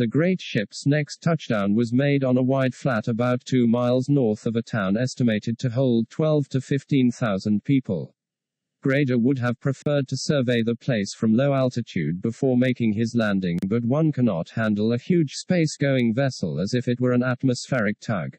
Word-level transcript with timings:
The 0.00 0.06
great 0.06 0.40
ship's 0.40 0.86
next 0.86 1.20
touchdown 1.20 1.74
was 1.74 1.92
made 1.92 2.24
on 2.24 2.38
a 2.38 2.42
wide 2.42 2.74
flat 2.74 3.06
about 3.06 3.44
two 3.44 3.66
miles 3.66 4.08
north 4.08 4.46
of 4.46 4.56
a 4.56 4.62
town 4.62 4.96
estimated 4.96 5.58
to 5.58 5.68
hold 5.68 6.08
12 6.08 6.48
to 6.48 6.62
15,000 6.62 7.62
people. 7.64 8.14
Grader 8.82 9.18
would 9.18 9.40
have 9.40 9.60
preferred 9.60 10.08
to 10.08 10.16
survey 10.16 10.62
the 10.62 10.74
place 10.74 11.12
from 11.12 11.34
low 11.34 11.52
altitude 11.52 12.22
before 12.22 12.56
making 12.56 12.94
his 12.94 13.14
landing, 13.14 13.58
but 13.66 13.84
one 13.84 14.10
cannot 14.10 14.48
handle 14.48 14.94
a 14.94 14.96
huge 14.96 15.34
space 15.34 15.76
going 15.76 16.14
vessel 16.14 16.58
as 16.58 16.72
if 16.72 16.88
it 16.88 16.98
were 16.98 17.12
an 17.12 17.22
atmospheric 17.22 18.00
tug. 18.00 18.38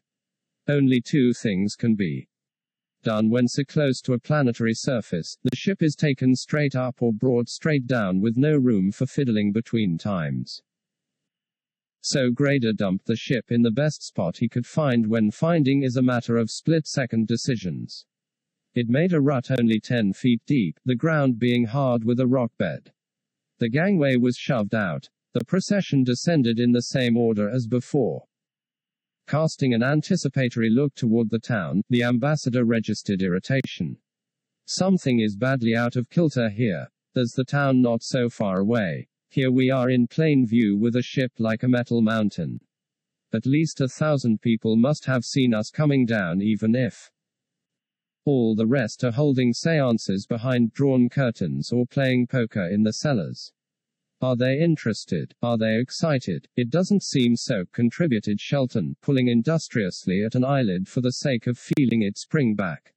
Only 0.67 0.99
two 0.99 1.31
things 1.31 1.75
can 1.75 1.93
be 1.93 2.27
done 3.03 3.29
when 3.29 3.47
so 3.47 3.63
close 3.63 4.01
to 4.01 4.13
a 4.13 4.19
planetary 4.19 4.73
surface 4.73 5.37
the 5.43 5.55
ship 5.55 5.83
is 5.83 5.95
taken 5.95 6.35
straight 6.35 6.75
up 6.75 7.03
or 7.03 7.13
brought 7.13 7.49
straight 7.49 7.85
down 7.85 8.19
with 8.19 8.35
no 8.35 8.57
room 8.57 8.91
for 8.91 9.05
fiddling 9.05 9.51
between 9.51 9.99
times. 9.99 10.63
So 12.01 12.31
Grader 12.31 12.73
dumped 12.73 13.05
the 13.05 13.15
ship 13.15 13.51
in 13.51 13.61
the 13.61 13.69
best 13.69 14.03
spot 14.03 14.37
he 14.37 14.49
could 14.49 14.65
find 14.65 15.05
when 15.05 15.29
finding 15.29 15.83
is 15.83 15.95
a 15.95 16.01
matter 16.01 16.35
of 16.35 16.49
split 16.49 16.87
second 16.87 17.27
decisions. 17.27 18.05
It 18.73 18.89
made 18.89 19.13
a 19.13 19.21
rut 19.21 19.51
only 19.51 19.79
10 19.79 20.13
feet 20.13 20.41
deep, 20.47 20.79
the 20.83 20.95
ground 20.95 21.37
being 21.37 21.65
hard 21.65 22.03
with 22.03 22.19
a 22.19 22.25
rock 22.25 22.51
bed. 22.57 22.91
The 23.59 23.69
gangway 23.69 24.15
was 24.15 24.35
shoved 24.35 24.73
out. 24.73 25.09
The 25.33 25.45
procession 25.45 26.03
descended 26.03 26.59
in 26.59 26.71
the 26.71 26.81
same 26.81 27.15
order 27.15 27.47
as 27.47 27.67
before. 27.67 28.25
Casting 29.27 29.73
an 29.73 29.83
anticipatory 29.83 30.71
look 30.71 30.95
toward 30.95 31.29
the 31.29 31.39
town, 31.39 31.83
the 31.89 32.03
ambassador 32.03 32.65
registered 32.65 33.21
irritation. 33.21 33.97
Something 34.65 35.19
is 35.19 35.35
badly 35.35 35.75
out 35.75 35.95
of 35.95 36.09
kilter 36.09 36.49
here. 36.49 36.87
There's 37.13 37.33
the 37.33 37.45
town 37.45 37.81
not 37.81 38.01
so 38.01 38.27
far 38.27 38.59
away. 38.59 39.07
Here 39.33 39.49
we 39.49 39.69
are 39.69 39.89
in 39.89 40.07
plain 40.07 40.45
view 40.45 40.75
with 40.75 40.97
a 40.97 41.01
ship 41.01 41.31
like 41.39 41.63
a 41.63 41.69
metal 41.69 42.01
mountain. 42.01 42.59
At 43.31 43.45
least 43.45 43.79
a 43.79 43.87
thousand 43.87 44.41
people 44.41 44.75
must 44.75 45.05
have 45.05 45.23
seen 45.23 45.53
us 45.53 45.69
coming 45.69 46.05
down 46.05 46.41
even 46.41 46.75
if 46.75 47.09
all 48.25 48.55
the 48.55 48.67
rest 48.67 49.05
are 49.05 49.11
holding 49.11 49.53
seances 49.53 50.27
behind 50.27 50.73
drawn 50.73 51.07
curtains 51.07 51.71
or 51.71 51.85
playing 51.85 52.27
poker 52.27 52.67
in 52.67 52.83
the 52.83 52.91
cellars. 52.91 53.53
Are 54.19 54.35
they 54.35 54.59
interested? 54.59 55.33
Are 55.41 55.57
they 55.57 55.79
excited? 55.79 56.49
It 56.57 56.69
doesn't 56.69 57.01
seem 57.01 57.37
so, 57.37 57.63
contributed 57.71 58.41
Shelton, 58.41 58.97
pulling 59.01 59.29
industriously 59.29 60.25
at 60.25 60.35
an 60.35 60.43
eyelid 60.43 60.89
for 60.89 60.99
the 60.99 61.13
sake 61.13 61.47
of 61.47 61.57
feeling 61.57 62.01
it 62.01 62.17
spring 62.17 62.53
back. 62.53 62.93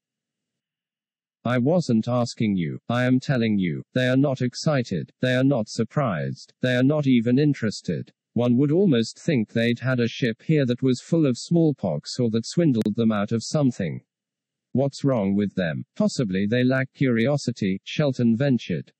I 1.46 1.58
wasn't 1.58 2.08
asking 2.08 2.56
you, 2.56 2.80
I 2.88 3.04
am 3.04 3.20
telling 3.20 3.58
you, 3.58 3.82
they 3.92 4.08
are 4.08 4.16
not 4.16 4.40
excited, 4.40 5.12
they 5.20 5.34
are 5.34 5.44
not 5.44 5.68
surprised, 5.68 6.54
they 6.62 6.74
are 6.74 6.82
not 6.82 7.06
even 7.06 7.38
interested. 7.38 8.10
One 8.32 8.56
would 8.56 8.72
almost 8.72 9.20
think 9.20 9.52
they'd 9.52 9.78
had 9.78 10.00
a 10.00 10.08
ship 10.08 10.42
here 10.42 10.64
that 10.64 10.82
was 10.82 11.02
full 11.02 11.26
of 11.26 11.36
smallpox 11.36 12.18
or 12.18 12.30
that 12.30 12.46
swindled 12.46 12.96
them 12.96 13.12
out 13.12 13.30
of 13.30 13.44
something. 13.44 14.00
What's 14.72 15.04
wrong 15.04 15.36
with 15.36 15.54
them? 15.54 15.84
Possibly 15.94 16.46
they 16.46 16.64
lack 16.64 16.92
curiosity, 16.94 17.80
Shelton 17.84 18.36
ventured. 18.36 18.92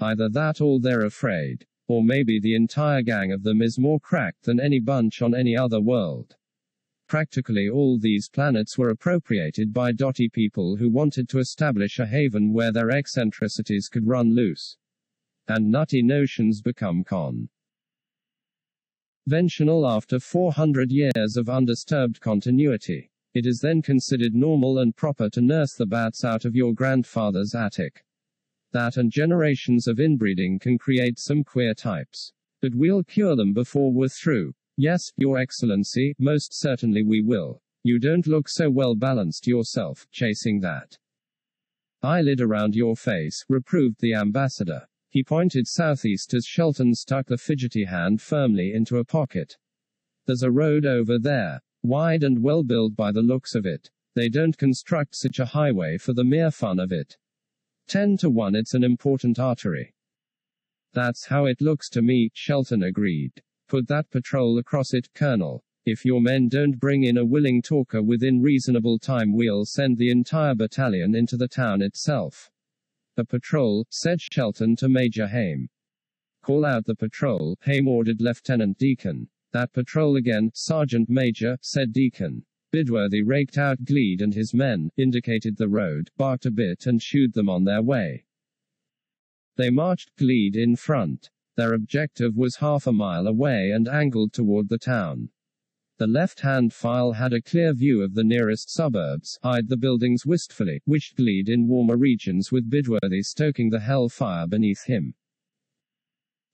Either 0.00 0.28
that 0.28 0.60
or 0.60 0.80
they're 0.80 1.06
afraid. 1.06 1.64
Or 1.86 2.02
maybe 2.02 2.40
the 2.40 2.56
entire 2.56 3.02
gang 3.02 3.32
of 3.32 3.42
them 3.42 3.62
is 3.62 3.78
more 3.78 4.00
cracked 4.00 4.44
than 4.44 4.58
any 4.58 4.80
bunch 4.80 5.22
on 5.22 5.34
any 5.34 5.56
other 5.56 5.80
world. 5.80 6.34
Practically 7.12 7.68
all 7.68 7.98
these 7.98 8.30
planets 8.30 8.78
were 8.78 8.88
appropriated 8.88 9.70
by 9.70 9.92
dotty 9.92 10.30
people 10.30 10.76
who 10.76 10.88
wanted 10.88 11.28
to 11.28 11.40
establish 11.40 11.98
a 11.98 12.06
haven 12.06 12.54
where 12.54 12.72
their 12.72 12.90
eccentricities 12.90 13.90
could 13.90 14.06
run 14.06 14.34
loose. 14.34 14.78
And 15.46 15.70
nutty 15.70 16.00
notions 16.00 16.62
become 16.62 17.04
con. 17.04 17.50
Ventional 19.28 19.86
after 19.86 20.18
400 20.18 20.90
years 20.90 21.36
of 21.36 21.50
undisturbed 21.50 22.18
continuity. 22.22 23.10
It 23.34 23.44
is 23.44 23.60
then 23.60 23.82
considered 23.82 24.34
normal 24.34 24.78
and 24.78 24.96
proper 24.96 25.28
to 25.34 25.42
nurse 25.42 25.74
the 25.74 25.84
bats 25.84 26.24
out 26.24 26.46
of 26.46 26.56
your 26.56 26.72
grandfather's 26.72 27.54
attic. 27.54 28.06
That 28.72 28.96
and 28.96 29.12
generations 29.12 29.86
of 29.86 30.00
inbreeding 30.00 30.60
can 30.60 30.78
create 30.78 31.18
some 31.18 31.44
queer 31.44 31.74
types. 31.74 32.32
But 32.62 32.74
we'll 32.74 33.04
cure 33.04 33.36
them 33.36 33.52
before 33.52 33.92
we're 33.92 34.08
through. 34.08 34.54
Yes, 34.76 35.12
Your 35.16 35.38
Excellency, 35.38 36.14
most 36.18 36.58
certainly 36.58 37.02
we 37.02 37.20
will. 37.20 37.60
You 37.84 37.98
don't 37.98 38.26
look 38.26 38.48
so 38.48 38.70
well 38.70 38.94
balanced 38.94 39.46
yourself, 39.46 40.06
chasing 40.10 40.60
that 40.60 40.96
eyelid 42.02 42.40
around 42.40 42.74
your 42.74 42.96
face, 42.96 43.44
reproved 43.48 44.00
the 44.00 44.14
ambassador. 44.14 44.88
He 45.10 45.22
pointed 45.22 45.68
southeast 45.68 46.32
as 46.32 46.46
Shelton 46.46 46.94
stuck 46.94 47.26
the 47.26 47.36
fidgety 47.36 47.84
hand 47.84 48.22
firmly 48.22 48.72
into 48.72 48.96
a 48.96 49.04
pocket. 49.04 49.56
There's 50.26 50.42
a 50.42 50.50
road 50.50 50.86
over 50.86 51.18
there. 51.18 51.60
Wide 51.82 52.22
and 52.22 52.42
well 52.42 52.62
built 52.62 52.96
by 52.96 53.12
the 53.12 53.20
looks 53.22 53.54
of 53.54 53.66
it. 53.66 53.90
They 54.14 54.28
don't 54.28 54.56
construct 54.56 55.14
such 55.16 55.38
a 55.38 55.44
highway 55.44 55.98
for 55.98 56.12
the 56.12 56.24
mere 56.24 56.50
fun 56.50 56.78
of 56.78 56.92
it. 56.92 57.16
10 57.88 58.16
to 58.18 58.30
1 58.30 58.54
it's 58.54 58.74
an 58.74 58.84
important 58.84 59.38
artery. 59.38 59.94
That's 60.92 61.26
how 61.26 61.46
it 61.46 61.60
looks 61.60 61.88
to 61.90 62.02
me, 62.02 62.30
Shelton 62.32 62.82
agreed. 62.82 63.42
Put 63.72 63.88
that 63.88 64.10
patrol 64.10 64.58
across 64.58 64.92
it, 64.92 65.08
Colonel. 65.14 65.64
If 65.86 66.04
your 66.04 66.20
men 66.20 66.48
don't 66.50 66.78
bring 66.78 67.04
in 67.04 67.16
a 67.16 67.24
willing 67.24 67.62
talker 67.62 68.02
within 68.02 68.42
reasonable 68.42 68.98
time, 68.98 69.32
we'll 69.32 69.64
send 69.64 69.96
the 69.96 70.10
entire 70.10 70.54
battalion 70.54 71.14
into 71.14 71.38
the 71.38 71.48
town 71.48 71.80
itself. 71.80 72.50
A 73.16 73.24
patrol, 73.24 73.86
said 73.88 74.20
Shelton 74.20 74.76
to 74.76 74.90
Major 74.90 75.26
Haim. 75.26 75.70
Call 76.42 76.66
out 76.66 76.84
the 76.84 76.94
patrol, 76.94 77.56
Haim 77.62 77.88
ordered 77.88 78.20
Lieutenant 78.20 78.76
Deacon. 78.76 79.26
That 79.52 79.72
patrol 79.72 80.16
again, 80.16 80.50
Sergeant 80.52 81.08
Major, 81.08 81.56
said 81.62 81.94
Deacon. 81.94 82.44
Bidworthy 82.74 83.22
raked 83.24 83.56
out 83.56 83.86
Gleed 83.86 84.20
and 84.20 84.34
his 84.34 84.52
men, 84.52 84.90
indicated 84.98 85.56
the 85.56 85.70
road, 85.70 86.10
barked 86.18 86.44
a 86.44 86.50
bit 86.50 86.84
and 86.84 87.00
shooed 87.00 87.32
them 87.32 87.48
on 87.48 87.64
their 87.64 87.80
way. 87.80 88.26
They 89.56 89.70
marched 89.70 90.14
Gleed 90.18 90.56
in 90.56 90.76
front. 90.76 91.30
Their 91.56 91.74
objective 91.74 92.36
was 92.36 92.56
half 92.56 92.86
a 92.86 92.92
mile 92.92 93.26
away 93.26 93.70
and 93.72 93.86
angled 93.86 94.32
toward 94.32 94.68
the 94.68 94.78
town. 94.78 95.28
The 95.98 96.06
left-hand 96.06 96.72
file 96.72 97.12
had 97.12 97.32
a 97.32 97.42
clear 97.42 97.74
view 97.74 98.02
of 98.02 98.14
the 98.14 98.24
nearest 98.24 98.70
suburbs, 98.70 99.38
eyed 99.42 99.68
the 99.68 99.76
buildings 99.76 100.24
wistfully, 100.24 100.80
wished 100.86 101.16
Gleed 101.16 101.48
in 101.48 101.68
warmer 101.68 101.96
regions 101.96 102.50
with 102.50 102.70
Bidworthy 102.70 103.22
stoking 103.22 103.70
the 103.70 103.80
hell 103.80 104.08
fire 104.08 104.46
beneath 104.46 104.84
him. 104.86 105.14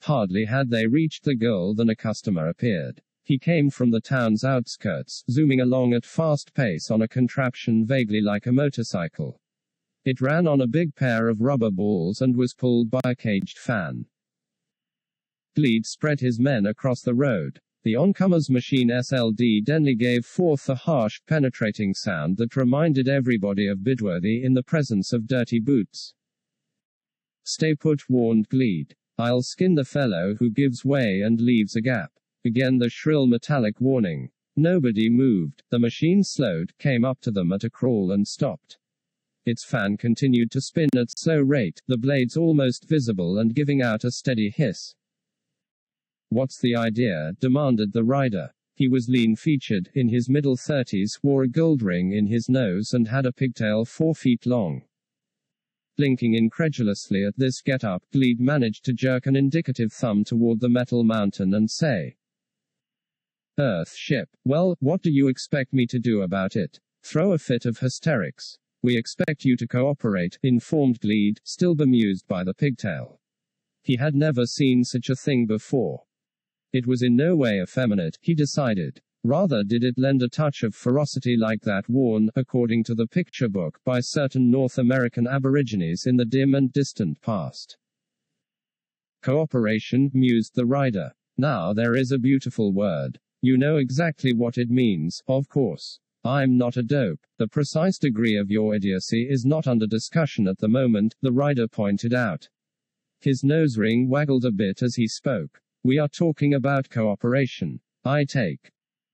Hardly 0.03 0.45
had 0.45 0.71
they 0.71 0.87
reached 0.87 1.25
the 1.25 1.35
goal 1.35 1.75
than 1.75 1.89
a 1.89 1.97
customer 1.97 2.49
appeared. 2.49 3.01
He 3.23 3.39
came 3.39 3.71
from 3.71 3.91
the 3.91 4.01
town's 4.01 4.43
outskirts, 4.43 5.25
zooming 5.31 5.61
along 5.61 5.95
at 5.95 6.05
fast 6.05 6.55
pace 6.55 6.91
on 6.91 7.03
a 7.03 7.09
contraption 7.09 7.87
vaguely 7.87 8.21
like 8.21 8.47
a 8.47 8.53
motorcycle. 8.53 9.41
It 10.05 10.21
ran 10.21 10.47
on 10.47 10.61
a 10.61 10.67
big 10.67 10.95
pair 10.95 11.29
of 11.29 11.41
rubber 11.41 11.71
balls 11.71 12.21
and 12.21 12.37
was 12.37 12.55
pulled 12.55 12.91
by 12.91 13.01
a 13.05 13.15
caged 13.15 13.59
fan. 13.59 14.07
Gleed 15.59 15.87
spread 15.87 16.21
his 16.21 16.39
men 16.39 16.67
across 16.67 17.03
the 17.03 17.17
road. 17.17 17.59
The 17.83 17.97
oncomer's 17.97 18.49
machine 18.49 18.91
SLD 18.91 19.65
Denley 19.65 19.97
gave 19.97 20.25
forth 20.25 20.69
a 20.69 20.77
harsh, 20.77 21.21
penetrating 21.27 21.95
sound 21.95 22.37
that 22.37 22.55
reminded 22.55 23.09
everybody 23.09 23.67
of 23.67 23.81
Bidworthy 23.81 24.45
in 24.45 24.55
the 24.55 24.63
presence 24.63 25.13
of 25.13 25.27
dirty 25.27 25.59
boots. 25.59 26.15
Stay 27.43 27.75
put, 27.75 28.09
warned 28.09 28.49
Gleed. 28.49 28.95
I'll 29.19 29.43
skin 29.43 29.75
the 29.75 29.85
fellow 29.85 30.37
who 30.37 30.49
gives 30.49 30.85
way 30.85 31.23
and 31.23 31.41
leaves 31.41 31.75
a 31.75 31.81
gap. 31.81 32.13
Again 32.45 32.79
the 32.79 32.89
shrill 32.89 33.27
metallic 33.27 33.81
warning. 33.81 34.31
Nobody 34.55 35.11
moved. 35.11 35.65
The 35.71 35.81
machine 35.81 36.23
slowed, 36.23 36.73
came 36.79 37.05
up 37.05 37.21
to 37.23 37.33
them 37.33 37.53
at 37.53 37.65
a 37.65 37.71
crawl 37.71 38.13
and 38.13 38.29
stopped. 38.29 38.79
Its 39.45 39.65
fan 39.65 39.97
continued 39.97 40.53
to 40.53 40.61
spin 40.61 40.91
at 40.97 41.19
slow 41.19 41.41
rate, 41.41 41.83
the 41.89 41.99
blades 41.99 42.37
almost 42.37 42.89
visible 42.89 43.41
and 43.41 43.57
giving 43.57 43.83
out 43.83 44.05
a 44.05 44.13
steady 44.13 44.51
hiss. 44.51 44.95
What's 46.31 46.61
the 46.61 46.77
idea? 46.77 47.33
demanded 47.41 47.93
the 47.93 48.05
rider. 48.05 48.51
He 48.75 48.87
was 48.87 49.09
lean 49.09 49.35
featured, 49.35 49.91
in 49.95 50.09
his 50.09 50.29
middle 50.29 50.57
thirties, 50.57 51.19
wore 51.23 51.43
a 51.43 51.49
gold 51.49 51.83
ring 51.83 52.13
in 52.13 52.27
his 52.27 52.49
nose 52.49 52.93
and 52.93 53.09
had 53.09 53.27
a 53.27 53.33
pigtail 53.33 53.85
four 53.85 54.15
feet 54.15 54.47
long. 54.47 54.83
Blinking 55.97 56.35
incredulously 56.35 57.25
at 57.25 57.37
this 57.37 57.61
get-up, 57.61 58.05
Gleed 58.13 58.39
managed 58.39 58.85
to 58.85 58.93
jerk 58.93 59.27
an 59.27 59.35
indicative 59.35 59.93
thumb 59.93 60.23
toward 60.23 60.61
the 60.61 60.69
metal 60.69 61.03
mountain 61.03 61.55
and 61.55 61.69
say, 61.69 62.17
Earth 63.59 63.95
ship. 63.97 64.29
Well, 64.45 64.77
what 64.79 65.03
do 65.03 65.11
you 65.11 65.27
expect 65.27 65.73
me 65.73 65.87
to 65.87 65.99
do 65.99 66.23
about 66.23 66.55
it? 66.55 66.79
Throw 67.03 67.33
a 67.33 67.39
fit 67.39 67.67
of 67.67 67.79
hysterics. 67.79 68.59
We 68.83 68.97
expect 68.97 69.45
you 69.45 69.57
to 69.57 69.67
cooperate, 69.67 70.39
informed 70.45 71.01
Gleed, 71.01 71.41
still 71.43 71.75
bemused 71.75 72.29
by 72.29 72.45
the 72.45 72.55
pigtail. 72.55 73.21
He 73.83 73.97
had 73.97 74.15
never 74.15 74.47
seen 74.47 74.85
such 74.85 75.11
a 75.11 75.17
thing 75.17 75.47
before. 75.47 76.05
It 76.73 76.87
was 76.87 77.03
in 77.03 77.17
no 77.17 77.35
way 77.35 77.63
effeminate, 77.63 78.19
he 78.21 78.35
decided. 78.35 79.01
Rather 79.25 79.65
did 79.65 79.83
it 79.85 79.99
lend 79.99 80.23
a 80.23 80.29
touch 80.29 80.63
of 80.63 80.75
ferocity 80.75 81.37
like 81.37 81.63
that 81.63 81.89
worn, 81.89 82.31
according 82.37 82.85
to 82.85 82.95
the 82.95 83.07
picture 83.07 83.49
book, 83.49 83.81
by 83.85 84.01
certain 84.01 84.51
North 84.51 84.79
American 84.79 85.27
Aborigines 85.27 86.07
in 86.07 86.17
the 86.17 86.25
dim 86.25 86.55
and 86.55 86.73
distant 86.73 87.21
past. 87.21 87.77
Cooperation, 89.23 90.11
mused 90.15 90.55
the 90.55 90.67
rider. 90.67 91.13
Now 91.37 91.73
there 91.73 91.97
is 91.97 92.13
a 92.13 92.19
beautiful 92.19 92.73
word. 92.73 93.19
You 93.41 93.57
know 93.57 93.77
exactly 93.77 94.33
what 94.33 94.59
it 94.59 94.71
means, 94.71 95.23
of 95.27 95.49
course. 95.49 96.01
I'm 96.25 96.59
not 96.59 96.77
a 96.77 96.83
dope. 96.83 97.27
The 97.39 97.49
precise 97.49 97.99
degree 97.99 98.37
of 98.37 98.51
your 98.51 98.75
idiocy 98.75 99.29
is 99.29 99.45
not 99.45 99.67
under 99.67 99.87
discussion 99.87 100.47
at 100.47 100.59
the 100.59 100.69
moment, 100.69 101.15
the 101.23 101.33
rider 101.33 101.67
pointed 101.67 102.13
out. 102.13 102.49
His 103.21 103.43
nose 103.43 103.79
ring 103.79 104.09
waggled 104.09 104.45
a 104.45 104.53
bit 104.53 104.83
as 104.83 104.97
he 104.97 105.09
spoke. 105.09 105.61
We 105.85 105.99
are 105.99 106.09
talking 106.09 106.55
about 106.55 106.91
cooperation. 106.91 107.81
I 108.05 108.25
take 108.25 108.73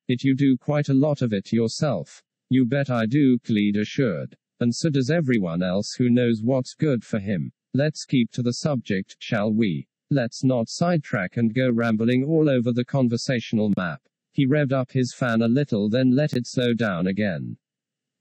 it 0.08 0.24
you 0.24 0.34
do 0.34 0.56
quite 0.56 0.88
a 0.88 0.94
lot 0.94 1.22
of 1.22 1.32
it 1.32 1.52
yourself. 1.52 2.22
You 2.50 2.66
bet 2.66 2.90
I 2.90 3.06
do, 3.06 3.38
Gleed 3.38 3.76
assured. 3.76 4.36
And 4.60 4.74
so 4.74 4.90
does 4.90 5.10
everyone 5.10 5.62
else 5.62 5.94
who 5.94 6.10
knows 6.10 6.42
what's 6.42 6.74
good 6.74 7.04
for 7.04 7.18
him. 7.18 7.52
Let's 7.74 8.04
keep 8.04 8.30
to 8.32 8.42
the 8.42 8.52
subject, 8.52 9.16
shall 9.18 9.52
we? 9.52 9.88
Let's 10.10 10.44
not 10.44 10.68
sidetrack 10.68 11.36
and 11.36 11.54
go 11.54 11.70
rambling 11.70 12.24
all 12.24 12.48
over 12.48 12.72
the 12.72 12.84
conversational 12.84 13.72
map. 13.76 14.00
He 14.32 14.46
revved 14.46 14.72
up 14.72 14.92
his 14.92 15.14
fan 15.14 15.42
a 15.42 15.48
little, 15.48 15.88
then 15.88 16.14
let 16.14 16.34
it 16.34 16.46
slow 16.46 16.74
down 16.74 17.06
again. 17.06 17.56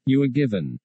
You 0.06 0.22
are 0.22 0.28
given 0.28 0.80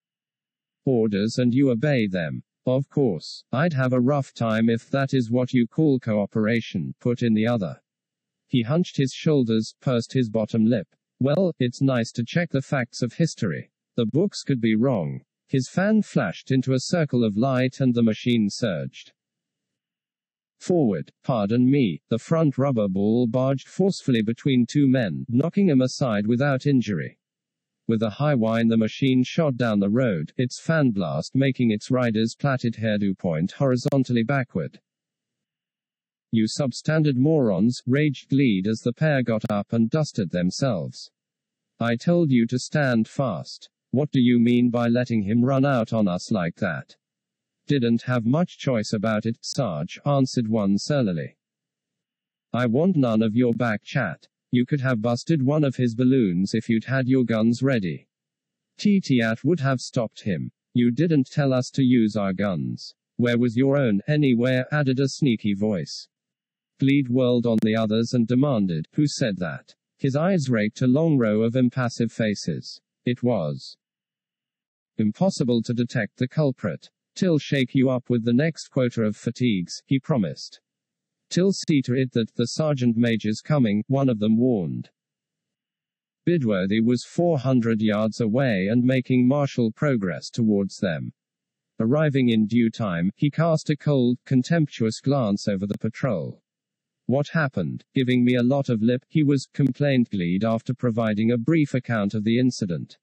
orders 0.85 1.38
and 1.38 1.53
you 1.53 1.71
obey 1.71 2.07
them. 2.07 2.44
Of 2.69 2.88
course, 2.88 3.44
I'd 3.51 3.74
have 3.74 3.94
a 3.94 4.00
rough 4.00 4.31
time 4.31 4.69
if 4.69 4.92
that 4.92 5.12
is 5.12 5.31
what 5.31 5.54
you 5.54 5.66
call 5.66 6.00
cooperation, 6.00 6.94
put 7.00 7.24
in 7.24 7.33
the 7.33 7.48
other. 7.48 7.81
He 8.48 8.62
hunched 8.62 8.95
his 8.95 9.12
shoulders, 9.12 9.74
pursed 9.81 10.13
his 10.13 10.30
bottom 10.30 10.66
lip. 10.66 10.88
Well, 11.19 11.56
it's 11.57 11.81
nice 11.81 12.12
to 12.12 12.24
check 12.24 12.51
the 12.51 12.62
facts 12.62 13.01
of 13.01 13.13
history. 13.13 13.71
The 13.95 14.06
books 14.06 14.44
could 14.44 14.62
be 14.62 14.75
wrong. 14.75 15.21
His 15.48 15.68
fan 15.68 16.04
flashed 16.04 16.51
into 16.51 16.74
a 16.74 16.80
circle 16.80 17.24
of 17.24 17.36
light 17.36 17.81
and 17.81 17.95
the 17.95 18.04
machine 18.04 18.51
surged. 18.51 19.13
Forward, 20.60 21.12
pardon 21.24 21.72
me, 21.72 22.04
the 22.10 22.19
front 22.19 22.60
rubber 22.60 22.88
ball 22.88 23.25
barged 23.25 23.68
forcefully 23.68 24.22
between 24.22 24.68
two 24.68 24.88
men, 24.88 25.25
knocking 25.27 25.69
him 25.69 25.81
aside 25.81 26.27
without 26.27 26.68
injury. 26.68 27.18
With 27.89 28.03
a 28.03 28.09
high 28.12 28.36
whine, 28.36 28.68
the 28.68 28.77
machine 28.77 29.24
shot 29.24 29.57
down 29.57 29.80
the 29.80 29.89
road, 29.89 30.31
its 30.38 30.59
fan 30.59 30.91
blast 30.91 31.33
making 31.33 31.71
its 31.71 31.89
rider's 31.89 32.36
plaited 32.36 32.75
hairdo 32.75 33.18
point 33.18 33.53
horizontally 33.53 34.21
backward. 34.21 34.80
You 36.31 36.45
substandard 36.45 37.15
morons, 37.15 37.81
raged 37.88 38.30
Gleed 38.30 38.68
as 38.68 38.81
the 38.81 38.94
pair 38.94 39.24
got 39.24 39.41
up 39.50 39.74
and 39.74 39.89
dusted 39.89 40.30
themselves. 40.30 41.09
I 41.80 41.95
told 41.95 42.30
you 42.30 42.45
to 42.50 42.59
stand 42.59 43.07
fast. 43.07 43.71
What 43.89 44.12
do 44.12 44.21
you 44.21 44.38
mean 44.38 44.69
by 44.69 44.88
letting 44.88 45.24
him 45.24 45.44
run 45.44 45.65
out 45.65 45.91
on 45.91 46.07
us 46.07 46.30
like 46.30 46.57
that? 46.57 46.95
Didn't 47.65 48.03
have 48.03 48.24
much 48.24 48.59
choice 48.59 48.94
about 48.94 49.25
it, 49.25 49.39
Sarge, 49.41 50.00
answered 50.06 50.47
one 50.47 50.77
surlily. 50.77 51.38
I 52.53 52.68
want 52.68 52.97
none 52.97 53.24
of 53.24 53.36
your 53.36 53.56
back 53.56 53.81
chat. 53.83 54.27
You 54.51 54.66
could 54.66 54.81
have 54.81 55.01
busted 55.01 55.44
one 55.44 55.63
of 55.63 55.75
his 55.75 55.94
balloons 55.94 56.54
if 56.54 56.69
you'd 56.69 56.86
had 56.86 57.07
your 57.07 57.24
guns 57.24 57.62
ready. 57.62 58.07
Titiat 58.78 59.44
would 59.44 59.60
have 59.60 59.80
stopped 59.80 60.22
him. 60.24 60.51
You 60.74 60.92
didn't 60.92 61.30
tell 61.31 61.54
us 61.54 61.69
to 61.72 61.84
use 61.84 62.16
our 62.16 62.34
guns. 62.34 62.96
Where 63.18 63.38
was 63.38 63.57
your 63.57 63.78
own, 63.78 64.01
anywhere, 64.07 64.66
added 64.72 65.00
a 65.00 65.10
sneaky 65.10 65.54
voice. 65.54 66.07
Gleed 66.80 67.10
whirled 67.10 67.46
on 67.46 67.57
the 67.62 67.75
others 67.75 68.13
and 68.13 68.25
demanded, 68.25 68.88
Who 68.94 69.06
said 69.06 69.38
that? 69.38 69.75
His 69.98 70.16
eyes 70.16 70.50
raked 70.50 70.81
a 70.81 70.88
long 70.88 71.18
row 71.18 71.44
of 71.44 71.57
impassive 71.57 72.12
faces. 72.12 72.80
It 73.06 73.22
was 73.22 73.75
impossible 74.98 75.62
to 75.63 75.74
detect 75.74 76.18
the 76.18 76.28
culprit. 76.28 76.90
Till 77.16 77.38
shake 77.38 77.75
you 77.75 77.90
up 77.90 78.10
with 78.10 78.24
the 78.24 78.34
next 78.34 78.69
quota 78.69 79.04
of 79.04 79.18
fatigues, 79.18 79.84
he 79.86 80.00
promised. 80.00 80.62
Till 81.29 81.51
see 81.51 81.81
to 81.83 81.93
it 81.93 82.11
that 82.13 82.33
the 82.35 82.47
sergeant 82.47 82.97
major's 82.97 83.41
coming, 83.41 83.83
one 83.87 84.09
of 84.09 84.19
them 84.19 84.37
warned. 84.37 84.89
Bidworthy 86.27 86.83
was 86.83 87.03
400 87.03 87.81
yards 87.81 88.19
away 88.19 88.67
and 88.67 88.83
making 88.83 89.27
martial 89.27 89.71
progress 89.71 90.29
towards 90.29 90.77
them. 90.77 91.13
Arriving 91.79 92.29
in 92.29 92.45
due 92.45 92.69
time, 92.69 93.11
he 93.15 93.31
cast 93.31 93.69
a 93.69 93.77
cold, 93.77 94.17
contemptuous 94.25 94.99
glance 94.99 95.47
over 95.47 95.65
the 95.65 95.77
patrol. 95.77 96.43
What 97.05 97.29
happened? 97.29 97.85
Giving 97.95 98.23
me 98.23 98.35
a 98.35 98.43
lot 98.43 98.69
of 98.69 98.83
lip, 98.83 99.03
he 99.07 99.23
was, 99.23 99.47
complained 99.53 100.09
Gleed 100.09 100.43
after 100.43 100.73
providing 100.73 101.31
a 101.31 101.37
brief 101.37 101.73
account 101.73 102.13
of 102.13 102.23
the 102.23 102.37
incident. 102.37 102.97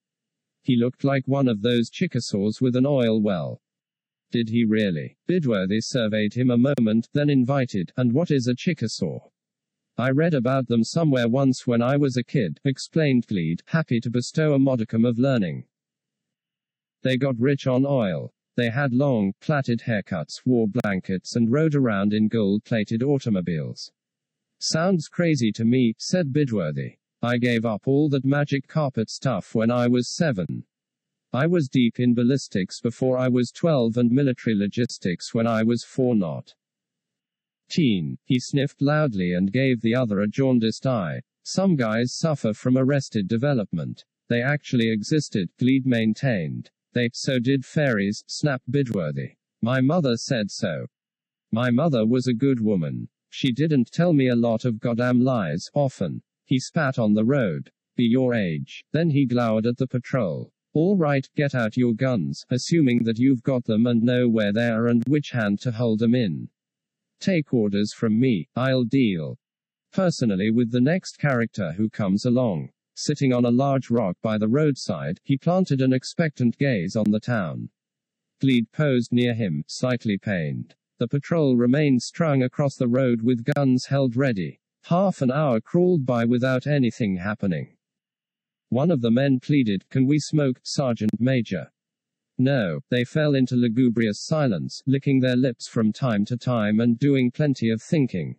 He 0.62 0.76
looked 0.76 1.04
like 1.04 1.26
one 1.26 1.48
of 1.48 1.62
those 1.62 1.90
Chickasaws 1.90 2.60
with 2.60 2.76
an 2.76 2.86
oil 2.86 3.20
well. 3.22 3.60
Did 4.30 4.48
he 4.48 4.64
really? 4.64 5.16
Bidworthy 5.28 5.82
surveyed 5.82 6.34
him 6.34 6.50
a 6.50 6.58
moment, 6.58 7.08
then 7.12 7.30
invited, 7.30 7.92
And 7.96 8.12
what 8.12 8.30
is 8.30 8.48
a 8.48 8.54
Chickasaw? 8.54 9.20
I 9.98 10.10
read 10.10 10.34
about 10.34 10.66
them 10.66 10.84
somewhere 10.84 11.28
once 11.28 11.66
when 11.66 11.80
I 11.80 11.96
was 11.96 12.16
a 12.16 12.24
kid, 12.24 12.60
explained 12.64 13.26
Gleed, 13.26 13.62
happy 13.66 13.98
to 14.00 14.10
bestow 14.10 14.52
a 14.52 14.58
modicum 14.58 15.04
of 15.04 15.18
learning. 15.18 15.64
They 17.02 17.16
got 17.16 17.38
rich 17.38 17.66
on 17.66 17.86
oil. 17.86 18.34
They 18.56 18.68
had 18.68 18.92
long, 18.92 19.32
plaited 19.40 19.80
haircuts, 19.80 20.44
wore 20.44 20.66
blankets, 20.66 21.36
and 21.36 21.50
rode 21.50 21.74
around 21.74 22.12
in 22.12 22.28
gold 22.28 22.64
plated 22.64 23.02
automobiles. 23.02 23.92
Sounds 24.58 25.08
crazy 25.08 25.52
to 25.52 25.64
me, 25.64 25.94
said 25.98 26.32
Bidworthy. 26.32 26.96
I 27.22 27.38
gave 27.38 27.64
up 27.64 27.86
all 27.86 28.08
that 28.10 28.24
magic 28.24 28.66
carpet 28.66 29.08
stuff 29.08 29.54
when 29.54 29.70
I 29.70 29.86
was 29.88 30.08
seven. 30.08 30.64
I 31.32 31.46
was 31.46 31.68
deep 31.68 31.98
in 31.98 32.14
ballistics 32.14 32.80
before 32.80 33.18
I 33.18 33.28
was 33.28 33.50
12 33.50 33.96
and 33.96 34.10
military 34.10 34.54
logistics 34.56 35.34
when 35.34 35.46
I 35.46 35.62
was 35.62 35.84
4 35.84 36.14
not. 36.14 36.54
Teen. 37.68 38.16
He 38.24 38.38
sniffed 38.38 38.80
loudly 38.80 39.32
and 39.32 39.52
gave 39.52 39.80
the 39.80 39.94
other 39.94 40.20
a 40.20 40.28
jaundiced 40.28 40.86
eye. 40.86 41.22
Some 41.42 41.74
guys 41.76 42.14
suffer 42.16 42.54
from 42.54 42.78
arrested 42.78 43.26
development. 43.26 44.04
They 44.28 44.40
actually 44.40 44.88
existed, 44.90 45.50
Gleed 45.58 45.84
maintained. 45.84 46.70
They, 46.92 47.10
so 47.12 47.38
did 47.38 47.64
fairies, 47.64 48.24
Snap 48.26 48.62
Bidworthy. 48.70 49.36
My 49.60 49.80
mother 49.80 50.16
said 50.16 50.50
so. 50.50 50.86
My 51.50 51.70
mother 51.70 52.06
was 52.06 52.26
a 52.26 52.34
good 52.34 52.60
woman. 52.60 53.08
She 53.30 53.52
didn't 53.52 53.90
tell 53.92 54.12
me 54.12 54.28
a 54.28 54.36
lot 54.36 54.64
of 54.64 54.78
goddamn 54.78 55.20
lies, 55.20 55.68
often. 55.74 56.22
He 56.44 56.60
spat 56.60 56.98
on 56.98 57.14
the 57.14 57.24
road. 57.24 57.70
Be 57.96 58.04
your 58.04 58.32
age. 58.32 58.84
Then 58.92 59.10
he 59.10 59.26
glowered 59.26 59.66
at 59.66 59.76
the 59.76 59.88
patrol. 59.88 60.52
All 60.76 60.94
right, 60.94 61.26
get 61.34 61.54
out 61.54 61.78
your 61.78 61.94
guns, 61.94 62.44
assuming 62.50 63.04
that 63.04 63.18
you've 63.18 63.42
got 63.42 63.64
them 63.64 63.86
and 63.86 64.02
know 64.02 64.28
where 64.28 64.52
they 64.52 64.68
are 64.68 64.88
and 64.88 65.02
which 65.08 65.30
hand 65.30 65.58
to 65.60 65.72
hold 65.72 66.00
them 66.00 66.14
in. 66.14 66.50
Take 67.18 67.54
orders 67.54 67.94
from 67.94 68.20
me, 68.20 68.50
I'll 68.54 68.84
deal 68.84 69.38
personally 69.90 70.50
with 70.50 70.70
the 70.70 70.82
next 70.82 71.16
character 71.18 71.72
who 71.72 71.88
comes 71.88 72.26
along. 72.26 72.68
Sitting 72.94 73.32
on 73.32 73.46
a 73.46 73.50
large 73.50 73.88
rock 73.88 74.18
by 74.20 74.36
the 74.36 74.48
roadside, 74.48 75.18
he 75.24 75.38
planted 75.38 75.80
an 75.80 75.94
expectant 75.94 76.58
gaze 76.58 76.94
on 76.94 77.10
the 77.10 77.20
town. 77.20 77.70
Gleed 78.42 78.70
posed 78.70 79.12
near 79.12 79.32
him, 79.32 79.64
slightly 79.66 80.18
pained. 80.18 80.74
The 80.98 81.08
patrol 81.08 81.56
remained 81.56 82.02
strung 82.02 82.42
across 82.42 82.76
the 82.76 82.86
road 82.86 83.22
with 83.22 83.46
guns 83.54 83.86
held 83.86 84.14
ready. 84.14 84.60
Half 84.82 85.22
an 85.22 85.32
hour 85.32 85.58
crawled 85.58 86.04
by 86.04 86.26
without 86.26 86.66
anything 86.66 87.16
happening. 87.16 87.75
One 88.76 88.90
of 88.90 89.00
the 89.00 89.10
men 89.10 89.40
pleaded, 89.40 89.88
Can 89.88 90.04
we 90.04 90.18
smoke, 90.18 90.60
Sergeant 90.62 91.18
Major? 91.18 91.72
No, 92.36 92.80
they 92.90 93.04
fell 93.04 93.34
into 93.34 93.56
lugubrious 93.56 94.20
silence, 94.20 94.82
licking 94.86 95.18
their 95.18 95.34
lips 95.34 95.66
from 95.66 95.94
time 95.94 96.26
to 96.26 96.36
time 96.36 96.78
and 96.80 96.98
doing 96.98 97.30
plenty 97.30 97.70
of 97.70 97.80
thinking. 97.80 98.36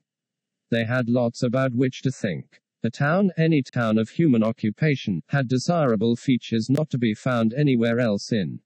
They 0.70 0.86
had 0.86 1.10
lots 1.10 1.42
about 1.42 1.74
which 1.74 2.04
to 2.04 2.12
think. 2.12 2.62
A 2.84 2.92
town, 2.92 3.32
any 3.36 3.64
town 3.64 3.98
of 3.98 4.10
human 4.10 4.44
occupation, 4.44 5.24
had 5.30 5.48
desirable 5.48 6.16
features 6.16 6.70
not 6.70 6.92
to 6.92 7.00
be 7.00 7.16
found 7.16 7.56
anywhere 7.56 8.00
else 8.00 8.32
in 8.32 8.60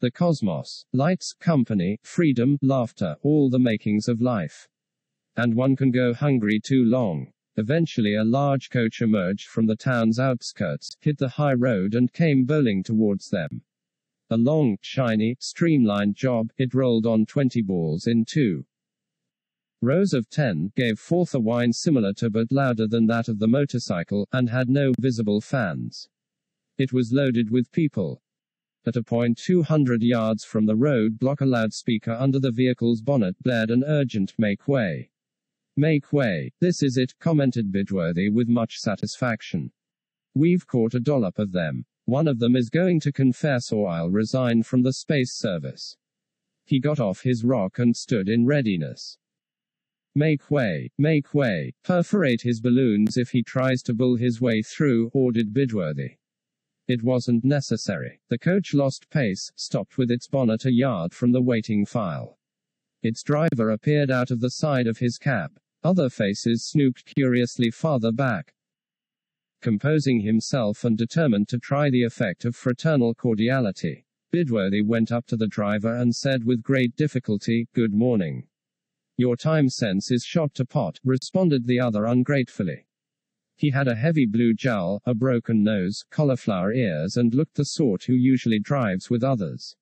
the 0.00 0.10
cosmos. 0.10 0.84
Lights, 0.92 1.32
company, 1.40 2.00
freedom, 2.02 2.58
laughter, 2.60 3.16
all 3.22 3.48
the 3.48 3.58
makings 3.58 4.08
of 4.08 4.20
life. 4.20 4.68
And 5.36 5.54
one 5.54 5.74
can 5.74 5.90
go 5.90 6.12
hungry 6.12 6.60
too 6.62 6.84
long. 6.84 7.32
Eventually 7.56 8.14
a 8.14 8.24
large 8.24 8.68
coach 8.68 9.00
emerged 9.00 9.46
from 9.46 9.66
the 9.66 9.76
town's 9.76 10.18
outskirts, 10.18 10.96
hit 11.00 11.18
the 11.18 11.28
high 11.28 11.54
road 11.54 11.94
and 11.94 12.12
came 12.12 12.44
bowling 12.44 12.82
towards 12.82 13.30
them. 13.30 13.62
A 14.28 14.36
long, 14.36 14.76
shiny, 14.80 15.36
streamlined 15.38 16.16
job, 16.16 16.50
it 16.58 16.74
rolled 16.74 17.06
on 17.06 17.26
20 17.26 17.62
balls 17.62 18.08
in 18.08 18.24
two 18.24 18.66
rows 19.80 20.12
of 20.12 20.28
10, 20.30 20.72
gave 20.74 20.98
forth 20.98 21.32
a 21.34 21.38
whine 21.38 21.72
similar 21.72 22.12
to 22.14 22.28
but 22.28 22.50
louder 22.50 22.88
than 22.88 23.06
that 23.06 23.28
of 23.28 23.38
the 23.38 23.46
motorcycle, 23.46 24.26
and 24.32 24.50
had 24.50 24.68
no 24.68 24.92
visible 24.98 25.40
fans. 25.40 26.08
It 26.76 26.92
was 26.92 27.12
loaded 27.12 27.50
with 27.50 27.70
people. 27.70 28.20
At 28.84 28.96
a 28.96 29.02
point 29.04 29.38
200 29.38 30.02
yards 30.02 30.44
from 30.44 30.66
the 30.66 30.74
road 30.74 31.20
block 31.20 31.40
a 31.40 31.46
loudspeaker 31.46 32.12
under 32.12 32.40
the 32.40 32.50
vehicle's 32.50 33.00
bonnet 33.00 33.40
blared 33.42 33.70
an 33.70 33.84
urgent 33.84 34.34
make 34.38 34.66
way. 34.66 35.10
Make 35.76 36.12
way. 36.12 36.52
This 36.60 36.84
is 36.84 36.96
it, 36.96 37.14
commented 37.18 37.72
Bidworthy 37.72 38.32
with 38.32 38.48
much 38.48 38.76
satisfaction. 38.78 39.72
We've 40.32 40.64
caught 40.64 40.94
a 40.94 41.00
dollop 41.00 41.40
of 41.40 41.50
them. 41.50 41.84
One 42.04 42.28
of 42.28 42.38
them 42.38 42.54
is 42.54 42.70
going 42.70 43.00
to 43.00 43.10
confess 43.10 43.72
or 43.72 43.88
I'll 43.88 44.10
resign 44.10 44.62
from 44.62 44.82
the 44.82 44.92
space 44.92 45.32
service. 45.32 45.96
He 46.64 46.78
got 46.78 47.00
off 47.00 47.22
his 47.22 47.44
rock 47.44 47.80
and 47.80 47.96
stood 47.96 48.28
in 48.28 48.46
readiness. 48.46 49.18
Make 50.14 50.48
way, 50.48 50.92
make 50.96 51.34
way, 51.34 51.74
perforate 51.82 52.42
his 52.42 52.60
balloons 52.60 53.16
if 53.16 53.30
he 53.30 53.42
tries 53.42 53.82
to 53.82 53.94
bull 53.94 54.14
his 54.14 54.40
way 54.40 54.62
through, 54.62 55.10
ordered 55.12 55.52
Bidworthy. 55.52 56.18
It 56.86 57.02
wasn't 57.02 57.44
necessary. 57.44 58.20
The 58.28 58.38
coach 58.38 58.74
lost 58.74 59.10
pace, 59.10 59.50
stopped 59.56 59.98
with 59.98 60.12
its 60.12 60.28
bonnet 60.28 60.66
a 60.66 60.72
yard 60.72 61.12
from 61.12 61.32
the 61.32 61.42
waiting 61.42 61.84
file. 61.84 62.38
Its 63.02 63.24
driver 63.24 63.70
appeared 63.70 64.12
out 64.12 64.30
of 64.30 64.38
the 64.38 64.50
side 64.50 64.86
of 64.86 64.98
his 64.98 65.18
cab. 65.18 65.58
Other 65.84 66.08
faces 66.08 66.64
snooped 66.64 67.04
curiously 67.04 67.70
farther 67.70 68.10
back. 68.10 68.54
Composing 69.60 70.20
himself 70.20 70.82
and 70.82 70.96
determined 70.96 71.48
to 71.48 71.58
try 71.58 71.90
the 71.90 72.04
effect 72.04 72.46
of 72.46 72.56
fraternal 72.56 73.14
cordiality, 73.14 74.06
Bidworthy 74.32 74.82
went 74.82 75.12
up 75.12 75.26
to 75.26 75.36
the 75.36 75.46
driver 75.46 75.94
and 75.94 76.16
said 76.16 76.44
with 76.44 76.62
great 76.62 76.96
difficulty, 76.96 77.68
Good 77.74 77.92
morning. 77.92 78.48
Your 79.18 79.36
time 79.36 79.68
sense 79.68 80.10
is 80.10 80.24
shot 80.24 80.54
to 80.54 80.64
pot, 80.64 80.98
responded 81.04 81.66
the 81.66 81.80
other 81.80 82.06
ungratefully. 82.06 82.86
He 83.54 83.68
had 83.68 83.86
a 83.86 83.94
heavy 83.94 84.24
blue 84.24 84.54
jowl, 84.54 85.02
a 85.04 85.14
broken 85.14 85.62
nose, 85.62 86.02
cauliflower 86.10 86.72
ears, 86.72 87.18
and 87.18 87.34
looked 87.34 87.56
the 87.56 87.64
sort 87.64 88.04
who 88.04 88.14
usually 88.14 88.58
drives 88.58 89.10
with 89.10 89.22
others. 89.22 89.76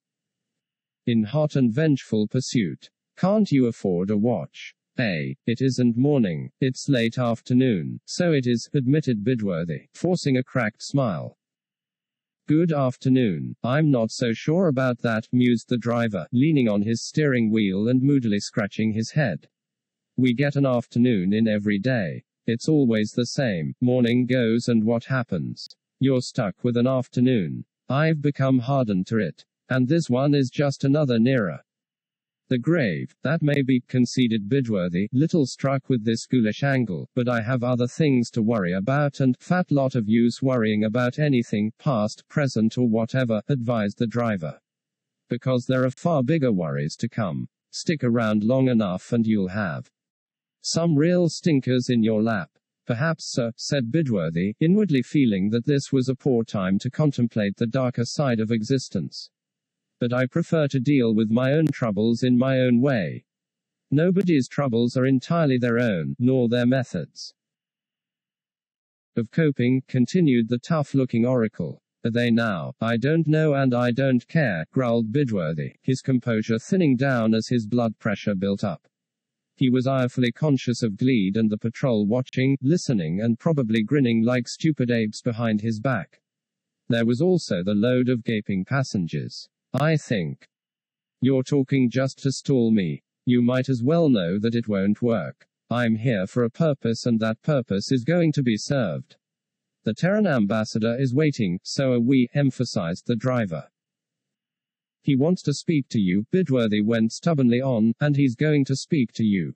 In 1.07 1.23
hot 1.23 1.55
and 1.55 1.73
vengeful 1.73 2.27
pursuit. 2.27 2.91
Can't 3.17 3.53
you 3.53 3.67
afford 3.67 4.11
a 4.11 4.17
watch? 4.17 4.75
A. 4.99 5.35
It 5.47 5.63
isn't 5.63 5.97
morning, 5.97 6.51
it's 6.61 6.89
late 6.89 7.17
afternoon. 7.17 8.01
So 8.05 8.33
it 8.33 8.47
is, 8.47 8.69
admitted 8.75 9.25
Bidworthy, 9.25 9.89
forcing 9.95 10.37
a 10.37 10.45
cracked 10.45 10.83
smile. 10.83 11.39
Good 12.47 12.73
afternoon. 12.73 13.57
I'm 13.63 13.91
not 13.91 14.11
so 14.11 14.35
sure 14.35 14.69
about 14.69 14.99
that, 15.03 15.29
mused 15.33 15.71
the 15.71 15.79
driver, 15.79 16.27
leaning 16.33 16.69
on 16.69 16.83
his 16.83 17.03
steering 17.03 17.51
wheel 17.51 17.89
and 17.89 18.03
moodily 18.03 18.41
scratching 18.41 18.93
his 18.93 19.13
head. 19.13 19.49
We 20.19 20.35
get 20.35 20.57
an 20.57 20.67
afternoon 20.67 21.33
in 21.33 21.49
every 21.49 21.79
day. 21.79 22.25
It's 22.47 22.69
always 22.69 23.13
the 23.13 23.27
same. 23.27 23.75
Morning 23.81 24.27
goes 24.27 24.69
and 24.69 24.85
what 24.85 25.05
happens? 25.05 25.69
You're 26.01 26.21
stuck 26.21 26.63
with 26.63 26.77
an 26.77 26.87
afternoon. 26.87 27.65
I've 27.89 28.21
become 28.21 28.59
hardened 28.59 29.07
to 29.07 29.19
it. 29.19 29.45
And 29.71 29.89
this 29.89 30.11
one 30.11 30.35
is 30.35 30.51
just 30.51 30.85
another 30.85 31.19
nearer. 31.19 31.61
The 32.53 32.59
grave, 32.59 33.17
that 33.23 33.41
may 33.41 33.63
be, 33.63 33.81
conceded 33.81 34.47
Bidworthy, 34.47 35.09
little 35.11 35.47
struck 35.47 35.89
with 35.89 36.05
this 36.05 36.27
ghoulish 36.27 36.63
angle, 36.63 37.09
but 37.15 37.27
I 37.27 37.41
have 37.41 37.65
other 37.65 37.87
things 37.87 38.29
to 38.33 38.43
worry 38.43 38.75
about 38.75 39.21
and, 39.21 39.35
fat 39.41 39.71
lot 39.73 39.95
of 39.95 40.07
use 40.07 40.43
worrying 40.43 40.85
about 40.85 41.19
anything, 41.19 41.73
past, 41.79 42.29
present 42.29 42.77
or 42.77 42.91
whatever, 42.91 43.41
advised 43.49 43.97
the 43.97 44.07
driver. 44.07 44.61
Because 45.31 45.65
there 45.65 45.87
are 45.87 45.91
far 45.93 46.23
bigger 46.23 46.53
worries 46.53 46.95
to 46.97 47.09
come. 47.09 47.49
Stick 47.71 48.05
around 48.05 48.45
long 48.45 48.69
enough 48.69 49.15
and 49.15 49.27
you'll 49.27 49.49
have 49.49 49.91
some 50.61 50.95
real 50.95 51.31
stinkers 51.31 51.89
in 51.89 52.03
your 52.03 52.23
lap. 52.23 52.51
Perhaps, 52.85 53.33
sir, 53.33 53.53
said 53.57 53.91
Bidworthy, 53.91 54.53
inwardly 54.61 55.01
feeling 55.01 55.49
that 55.49 55.65
this 55.65 55.91
was 55.91 56.11
a 56.11 56.15
poor 56.15 56.45
time 56.45 56.79
to 56.81 56.91
contemplate 56.91 57.57
the 57.57 57.67
darker 57.67 58.05
side 58.05 58.41
of 58.41 58.51
existence 58.51 59.31
but 60.03 60.13
I 60.13 60.27
prefer 60.27 60.67
to 60.67 60.81
deal 60.81 61.15
with 61.15 61.31
my 61.31 61.53
own 61.53 61.69
troubles 61.69 62.25
in 62.25 62.37
my 62.37 62.59
own 62.59 62.81
way. 62.81 63.25
Nobody's 63.89 64.49
troubles 64.49 64.97
are 64.97 65.07
entirely 65.07 65.59
their 65.59 65.79
own, 65.79 66.17
nor 66.19 66.49
their 66.49 66.67
methods. 66.67 67.33
Of 69.15 69.31
coping, 69.31 69.85
continued 69.87 70.49
the 70.49 70.59
tough 70.59 70.93
looking 70.93 71.25
oracle. 71.25 71.85
Are 72.05 72.11
they 72.11 72.33
now? 72.33 72.73
I 72.81 72.97
don't 72.97 73.29
know 73.29 73.55
and 73.55 73.73
I 73.73 73.93
don't 73.93 74.27
care, 74.27 74.67
growled 74.73 75.13
Bidworthy, 75.13 75.75
his 75.83 76.03
composure 76.03 76.59
thinning 76.59 76.97
down 76.97 77.33
as 77.33 77.47
his 77.47 77.69
blood 77.69 77.97
pressure 78.01 78.35
built 78.35 78.65
up. 78.65 78.89
He 79.55 79.71
was 79.71 79.87
irefully 79.87 80.33
conscious 80.33 80.83
of 80.83 80.97
Gleed 80.97 81.37
and 81.37 81.49
the 81.49 81.59
patrol 81.59 82.09
watching, 82.09 82.59
listening, 82.61 83.21
and 83.21 83.39
probably 83.39 83.85
grinning 83.85 84.25
like 84.25 84.49
stupid 84.49 84.91
apes 84.91 85.23
behind 85.23 85.61
his 85.61 85.79
back. 85.79 86.21
There 86.89 87.07
was 87.07 87.21
also 87.21 87.63
the 87.63 87.77
load 87.77 88.09
of 88.09 88.25
gaping 88.25 88.65
passengers. 88.65 89.49
I 89.75 89.97
think. 89.97 90.47
You're 91.23 91.43
talking 91.43 91.89
just 91.89 92.19
to 92.25 92.33
stall 92.33 92.71
me. 92.71 93.03
You 93.25 93.41
might 93.41 93.71
as 93.71 93.83
well 93.83 94.11
know 94.11 94.39
that 94.39 94.55
it 94.55 94.69
won't 94.69 95.01
work. 95.01 95.47
I'm 95.71 95.97
here 95.97 96.27
for 96.27 96.45
a 96.45 96.51
purpose 96.51 97.07
and 97.07 97.19
that 97.21 97.41
purpose 97.41 97.91
is 97.91 98.05
going 98.05 98.33
to 98.33 98.43
be 98.43 98.59
served. 98.59 99.17
The 99.85 99.95
Terran 99.95 100.27
ambassador 100.27 100.95
is 100.99 101.15
waiting, 101.15 101.59
so 101.63 101.93
are 101.93 102.01
we, 102.01 102.29
emphasized 102.35 103.07
the 103.07 103.17
driver. 103.17 103.71
He 105.01 105.17
wants 105.17 105.41
to 105.43 105.55
speak 105.55 105.89
to 105.89 105.99
you, 105.99 106.27
Bidworthy 106.31 106.85
went 106.85 107.13
stubbornly 107.13 107.63
on, 107.63 107.95
and 107.99 108.15
he's 108.15 108.37
going 108.37 108.67
to 108.67 108.77
speak 108.77 109.13
to 109.15 109.25
you. 109.25 109.55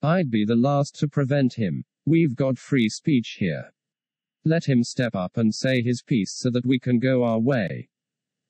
I'd 0.00 0.30
be 0.30 0.44
the 0.44 0.56
last 0.56 0.94
to 1.00 1.08
prevent 1.08 1.54
him. 1.54 1.84
We've 2.06 2.36
got 2.36 2.56
free 2.56 2.88
speech 2.88 3.36
here. 3.40 3.72
Let 4.44 4.66
him 4.66 4.84
step 4.84 5.16
up 5.16 5.36
and 5.36 5.54
say 5.54 5.82
his 5.82 6.02
piece 6.02 6.34
so 6.34 6.50
that 6.50 6.64
we 6.64 6.78
can 6.78 6.98
go 7.00 7.24
our 7.24 7.40
way. 7.40 7.88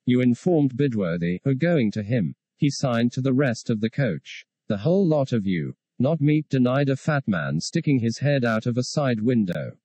You 0.06 0.20
informed 0.20 0.76
Bidworthy, 0.76 1.40
are 1.44 1.54
going 1.54 1.90
to 1.92 2.02
him. 2.02 2.34
He 2.56 2.70
signed 2.70 3.12
to 3.12 3.20
the 3.20 3.32
rest 3.32 3.70
of 3.70 3.80
the 3.80 3.90
coach. 3.90 4.44
The 4.66 4.78
whole 4.78 5.06
lot 5.06 5.32
of 5.32 5.46
you. 5.46 5.74
Not 5.98 6.20
me, 6.20 6.44
denied 6.48 6.88
a 6.88 6.96
fat 6.96 7.28
man 7.28 7.60
sticking 7.60 7.98
his 7.98 8.18
head 8.18 8.44
out 8.44 8.66
of 8.66 8.78
a 8.78 8.84
side 8.84 9.20
window. 9.20 9.78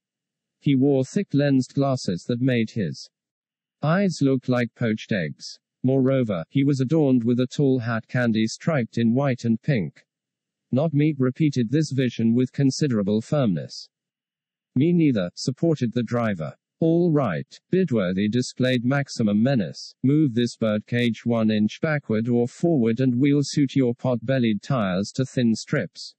He 0.60 0.76
wore 0.76 1.04
thick 1.04 1.34
lensed 1.34 1.76
glasses 1.76 2.24
that 2.28 2.42
made 2.42 2.72
his 2.72 3.10
eyes 3.82 4.20
look 4.22 4.48
like 4.48 4.74
poached 4.76 5.12
eggs. 5.12 5.60
Moreover, 5.84 6.46
he 6.50 6.64
was 6.64 6.80
adorned 6.80 7.24
with 7.24 7.40
a 7.40 7.48
tall 7.48 7.80
hat 7.80 8.08
candy 8.08 8.48
striped 8.48 8.98
in 8.98 9.14
white 9.14 9.46
and 9.46 9.62
pink. 9.62 10.06
Not 10.72 10.94
me, 10.94 11.14
repeated 11.18 11.70
this 11.70 11.92
vision 11.92 12.34
with 12.34 12.52
considerable 12.52 13.22
firmness. 13.22 13.90
Me 14.74 14.92
neither, 14.92 15.30
supported 15.36 15.94
the 15.94 16.04
driver. 16.04 16.56
All 16.82 17.12
right. 17.12 17.48
Bidworthy 17.72 18.30
displayed 18.30 18.84
maximum 18.84 19.42
menace. 19.42 19.96
Move 20.04 20.34
this 20.34 20.58
birdcage 20.58 21.26
one 21.26 21.50
inch 21.50 21.80
backward 21.82 22.28
or 22.28 22.48
forward 22.48 23.00
and 23.00 23.16
we'll 23.20 23.44
suit 23.44 23.76
your 23.76 23.96
pot-bellied 23.96 24.62
tires 24.62 25.12
to 25.14 25.26
thin 25.26 25.56
strips. 25.56 26.16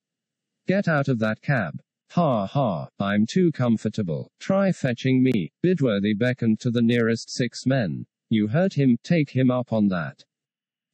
Get 0.66 0.88
out 0.88 1.08
of 1.08 1.18
that 1.18 1.42
cab. 1.42 1.80
Ha 2.12 2.46
ha, 2.46 2.88
I'm 2.98 3.26
too 3.26 3.52
comfortable. 3.52 4.30
Try 4.40 4.72
fetching 4.72 5.22
me. 5.22 5.52
Bidworthy 5.62 6.16
beckoned 6.16 6.60
to 6.60 6.70
the 6.70 6.82
nearest 6.82 7.28
six 7.30 7.66
men. 7.66 8.06
You 8.30 8.48
heard 8.48 8.72
him, 8.72 8.96
take 9.02 9.30
him 9.30 9.50
up 9.50 9.72
on 9.72 9.88
that. 9.88 10.24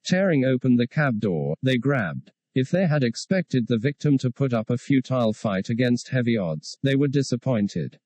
Tearing 0.05 0.45
open 0.45 0.75
the 0.75 0.89
cab 0.89 1.21
door, 1.21 1.55
they 1.63 1.79
grabbed. 1.79 2.33
If 2.55 2.71
they 2.71 2.87
had 2.87 3.05
expected 3.05 3.69
the 3.69 3.79
victim 3.79 4.19
to 4.19 4.31
put 4.31 4.53
up 4.53 4.71
a 4.71 4.77
futile 4.77 5.33
fight 5.33 5.71
against 5.71 6.09
heavy 6.09 6.37
odds, 6.37 6.77
they 6.83 6.97
were 6.97 7.09
disappointed. 7.09 7.99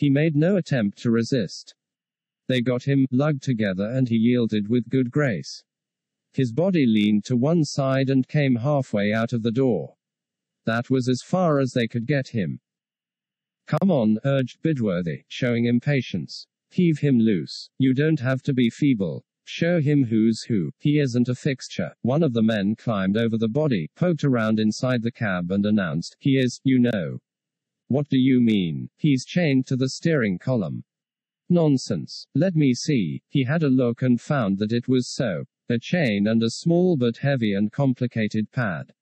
He 0.00 0.08
made 0.08 0.34
no 0.34 0.56
attempt 0.56 0.96
to 1.02 1.10
resist. 1.10 1.74
They 2.48 2.62
got 2.62 2.84
him, 2.84 3.06
lugged 3.10 3.42
together, 3.42 3.84
and 3.84 4.08
he 4.08 4.16
yielded 4.16 4.66
with 4.66 4.88
good 4.88 5.10
grace. 5.10 5.62
His 6.32 6.52
body 6.52 6.86
leaned 6.86 7.26
to 7.26 7.36
one 7.36 7.66
side 7.66 8.08
and 8.08 8.26
came 8.26 8.56
halfway 8.56 9.12
out 9.12 9.34
of 9.34 9.42
the 9.42 9.52
door. 9.52 9.96
That 10.64 10.88
was 10.88 11.06
as 11.06 11.20
far 11.20 11.58
as 11.58 11.72
they 11.72 11.86
could 11.86 12.06
get 12.06 12.28
him. 12.28 12.60
Come 13.66 13.90
on, 13.90 14.18
urged 14.24 14.62
Bidworthy, 14.62 15.24
showing 15.28 15.66
impatience. 15.66 16.46
Heave 16.70 17.00
him 17.00 17.18
loose. 17.18 17.68
You 17.76 17.92
don't 17.92 18.20
have 18.20 18.40
to 18.44 18.54
be 18.54 18.70
feeble. 18.70 19.22
Show 19.44 19.82
him 19.82 20.04
who's 20.04 20.44
who. 20.44 20.70
He 20.78 20.98
isn't 20.98 21.28
a 21.28 21.34
fixture. 21.34 21.94
One 22.00 22.22
of 22.22 22.32
the 22.32 22.42
men 22.42 22.74
climbed 22.74 23.18
over 23.18 23.36
the 23.36 23.48
body, 23.48 23.90
poked 23.96 24.24
around 24.24 24.60
inside 24.60 25.02
the 25.02 25.12
cab, 25.12 25.50
and 25.50 25.66
announced, 25.66 26.16
He 26.20 26.38
is, 26.38 26.58
you 26.64 26.78
know. 26.78 27.20
What 27.90 28.08
do 28.08 28.18
you 28.18 28.40
mean? 28.40 28.88
He's 28.96 29.24
chained 29.24 29.66
to 29.66 29.74
the 29.74 29.88
steering 29.88 30.38
column. 30.38 30.84
Nonsense. 31.48 32.24
Let 32.36 32.54
me 32.54 32.72
see. 32.72 33.20
He 33.28 33.42
had 33.42 33.64
a 33.64 33.68
look 33.68 34.02
and 34.02 34.20
found 34.20 34.58
that 34.58 34.70
it 34.70 34.86
was 34.86 35.08
so. 35.08 35.46
A 35.68 35.76
chain 35.76 36.28
and 36.28 36.40
a 36.40 36.50
small 36.50 36.96
but 36.96 37.16
heavy 37.16 37.52
and 37.52 37.72
complicated 37.72 38.52
pad. 38.52 38.92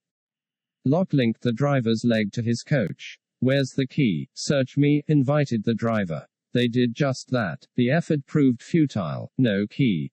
Locke 0.87 1.13
linked 1.13 1.43
the 1.43 1.53
driver's 1.53 2.03
leg 2.03 2.33
to 2.33 2.43
his 2.43 2.63
coach. 2.63 3.19
Where's 3.41 3.73
the 3.73 3.87
key? 3.87 4.31
Search 4.33 4.79
me, 4.79 5.05
invited 5.07 5.65
the 5.65 5.75
driver. 5.75 6.27
They 6.55 6.67
did 6.67 6.95
just 6.95 7.29
that. 7.29 7.67
The 7.77 7.91
effort 7.91 8.25
proved 8.25 8.63
futile. 8.63 9.31
No 9.37 9.67
key. 9.67 10.13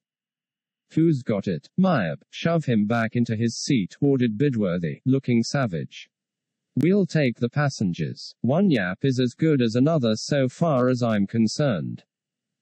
Who's 0.92 1.24
got 1.24 1.48
it? 1.48 1.70
Myob. 1.80 2.24
Shove 2.30 2.66
him 2.66 2.88
back 2.88 3.16
into 3.16 3.38
his 3.38 3.56
seat, 3.58 3.96
ordered 4.02 4.38
Bidworthy, 4.38 5.00
looking 5.06 5.44
savage. 5.44 6.10
We'll 6.78 7.06
take 7.06 7.38
the 7.38 7.50
passengers. 7.50 8.36
One 8.42 8.70
yap 8.70 9.06
is 9.06 9.18
as 9.18 9.34
good 9.34 9.62
as 9.62 9.76
another 9.76 10.18
so 10.18 10.50
far 10.50 10.90
as 10.90 11.02
I'm 11.02 11.26
concerned. 11.26 12.04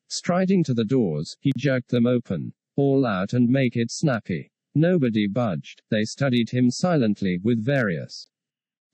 Striding 0.08 0.64
to 0.66 0.76
the 0.76 0.86
doors, 0.86 1.36
he 1.40 1.52
jerked 1.58 1.90
them 1.90 2.06
open. 2.06 2.54
All 2.76 3.08
out 3.08 3.34
and 3.34 3.50
make 3.50 3.76
it 3.76 3.90
snappy. 3.90 4.52
Nobody 4.76 5.28
budged. 5.28 5.82
They 5.90 6.04
studied 6.04 6.52
him 6.52 6.70
silently, 6.70 7.40
with 7.44 7.64
various 7.64 8.28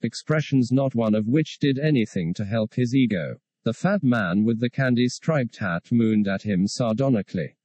expressions, 0.00 0.72
not 0.72 0.94
one 0.94 1.14
of 1.14 1.26
which 1.26 1.58
did 1.58 1.78
anything 1.78 2.32
to 2.34 2.44
help 2.46 2.74
his 2.74 2.94
ego. 2.94 3.36
The 3.62 3.74
fat 3.74 4.02
man 4.02 4.44
with 4.44 4.58
the 4.58 4.70
candy 4.70 5.08
striped 5.08 5.58
hat 5.58 5.92
mooned 5.92 6.28
at 6.28 6.42
him 6.42 6.66
sardonically. 6.66 7.56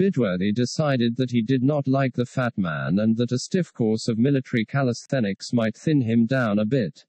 Bidworthy 0.00 0.54
decided 0.54 1.16
that 1.16 1.30
he 1.30 1.42
did 1.42 1.62
not 1.62 1.86
like 1.86 2.14
the 2.14 2.24
fat 2.24 2.56
man 2.56 3.00
and 3.00 3.14
that 3.18 3.32
a 3.32 3.38
stiff 3.38 3.70
course 3.70 4.08
of 4.08 4.16
military 4.16 4.64
calisthenics 4.64 5.52
might 5.52 5.76
thin 5.76 6.00
him 6.00 6.24
down 6.24 6.58
a 6.58 6.64
bit. 6.64 7.04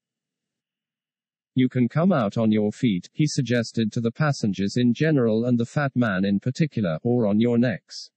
You 1.56 1.70
can 1.70 1.88
come 1.88 2.12
out 2.12 2.38
on 2.38 2.52
your 2.52 2.74
feet, 2.74 3.10
he 3.14 3.26
suggested 3.26 3.94
to 3.94 4.02
the 4.02 4.12
passengers 4.12 4.76
in 4.76 4.94
general 4.94 5.46
and 5.46 5.58
the 5.58 5.66
fat 5.66 5.96
man 5.96 6.26
in 6.26 6.42
particular, 6.42 7.00
or 7.02 7.28
on 7.28 7.40
your 7.40 7.58
necks. 7.58 8.12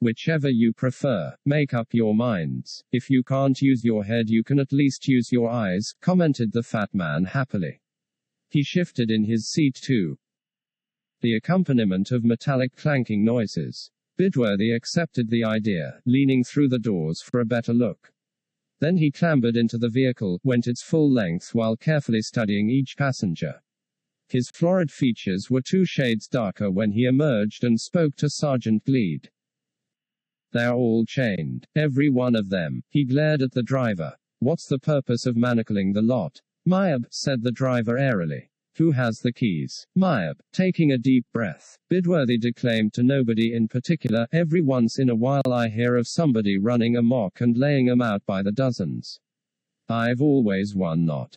Whichever 0.00 0.50
you 0.50 0.74
prefer. 0.74 1.34
Make 1.46 1.72
up 1.72 1.88
your 1.92 2.14
minds. 2.14 2.84
If 2.92 3.08
you 3.08 3.22
can't 3.22 3.62
use 3.62 3.82
your 3.82 4.04
head, 4.04 4.28
you 4.28 4.44
can 4.44 4.58
at 4.58 4.74
least 4.74 5.08
use 5.08 5.32
your 5.32 5.48
eyes, 5.48 5.94
commented 6.02 6.52
the 6.52 6.62
fat 6.62 6.92
man 6.92 7.24
happily. 7.24 7.80
He 8.50 8.62
shifted 8.62 9.10
in 9.10 9.24
his 9.24 9.50
seat 9.50 9.80
too. 9.82 10.18
The 11.22 11.36
accompaniment 11.36 12.12
of 12.12 12.24
metallic 12.24 12.76
clanking 12.76 13.24
noises. 13.24 13.90
Bidworthy 14.18 14.74
accepted 14.74 15.30
the 15.30 15.44
idea, 15.44 16.00
leaning 16.06 16.44
through 16.44 16.68
the 16.68 16.78
doors 16.78 17.22
for 17.22 17.40
a 17.40 17.46
better 17.46 17.72
look. 17.72 18.12
Then 18.80 18.96
he 18.96 19.10
clambered 19.10 19.56
into 19.56 19.78
the 19.78 19.88
vehicle, 19.88 20.40
went 20.44 20.66
its 20.66 20.82
full 20.82 21.10
length 21.10 21.54
while 21.54 21.76
carefully 21.76 22.22
studying 22.22 22.68
each 22.68 22.96
passenger. 22.96 23.62
His 24.28 24.50
florid 24.50 24.90
features 24.90 25.50
were 25.50 25.60
two 25.60 25.84
shades 25.84 26.26
darker 26.26 26.70
when 26.70 26.92
he 26.92 27.04
emerged 27.04 27.64
and 27.64 27.80
spoke 27.80 28.16
to 28.16 28.30
Sergeant 28.30 28.84
Gleed. 28.84 29.30
They're 30.52 30.74
all 30.74 31.04
chained. 31.06 31.66
Every 31.74 32.10
one 32.10 32.34
of 32.34 32.50
them. 32.50 32.82
He 32.88 33.04
glared 33.04 33.42
at 33.42 33.52
the 33.52 33.62
driver. 33.62 34.16
What's 34.38 34.66
the 34.66 34.78
purpose 34.78 35.26
of 35.26 35.36
manacling 35.36 35.94
the 35.94 36.02
lot? 36.02 36.42
Myob, 36.66 37.06
said 37.10 37.42
the 37.42 37.52
driver 37.52 37.96
airily. 37.98 38.50
Who 38.76 38.92
has 38.92 39.18
the 39.18 39.34
keys? 39.34 39.86
Myob, 39.94 40.40
taking 40.50 40.92
a 40.92 40.96
deep 40.98 41.26
breath. 41.30 41.76
Bidworthy 41.90 42.40
declaimed 42.40 42.94
to 42.94 43.02
nobody 43.02 43.52
in 43.52 43.68
particular, 43.68 44.26
every 44.32 44.62
once 44.62 44.98
in 44.98 45.10
a 45.10 45.14
while 45.14 45.52
I 45.52 45.68
hear 45.68 45.94
of 45.94 46.08
somebody 46.08 46.56
running 46.56 46.96
amok 46.96 47.42
and 47.42 47.54
laying 47.58 47.90
'em 47.90 48.00
out 48.00 48.24
by 48.24 48.42
the 48.42 48.50
dozens. 48.50 49.20
I've 49.90 50.22
always 50.22 50.74
won 50.74 51.04
not. 51.04 51.36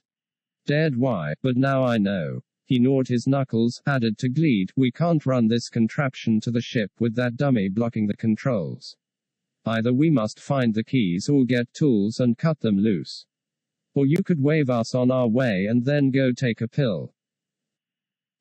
Dared 0.65 0.95
why, 0.95 1.33
but 1.41 1.57
now 1.57 1.83
I 1.83 1.97
know. 1.97 2.39
He 2.63 2.79
gnawed 2.79 3.09
his 3.09 3.27
knuckles, 3.27 3.81
added 3.85 4.17
to 4.19 4.29
Gleed, 4.29 4.71
we 4.77 4.89
can't 4.89 5.25
run 5.25 5.49
this 5.49 5.67
contraption 5.67 6.39
to 6.39 6.51
the 6.51 6.61
ship 6.61 6.89
with 7.01 7.15
that 7.15 7.35
dummy 7.35 7.67
blocking 7.67 8.07
the 8.07 8.15
controls. 8.15 8.95
Either 9.65 9.93
we 9.93 10.09
must 10.09 10.39
find 10.39 10.73
the 10.73 10.85
keys 10.85 11.27
or 11.27 11.43
get 11.43 11.73
tools 11.73 12.21
and 12.21 12.37
cut 12.37 12.61
them 12.61 12.77
loose. 12.77 13.25
Or 13.93 14.05
you 14.05 14.23
could 14.23 14.41
wave 14.41 14.69
us 14.69 14.95
on 14.95 15.11
our 15.11 15.27
way 15.27 15.65
and 15.65 15.83
then 15.83 16.11
go 16.11 16.31
take 16.31 16.61
a 16.61 16.67
pill 16.69 17.14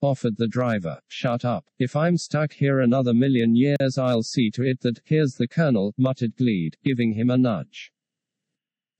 offered 0.04 0.36
the 0.36 0.46
driver. 0.46 1.00
Shut 1.08 1.44
up. 1.44 1.64
If 1.78 1.96
I'm 1.96 2.16
stuck 2.16 2.52
here 2.52 2.80
another 2.80 3.12
million 3.12 3.56
years, 3.56 3.98
I'll 3.98 4.22
see 4.22 4.50
to 4.50 4.62
it 4.62 4.82
that, 4.82 5.00
here's 5.04 5.34
the 5.34 5.48
colonel, 5.48 5.94
muttered 5.96 6.36
Gleed, 6.36 6.76
giving 6.84 7.14
him 7.14 7.30
a 7.30 7.38
nudge. 7.38 7.90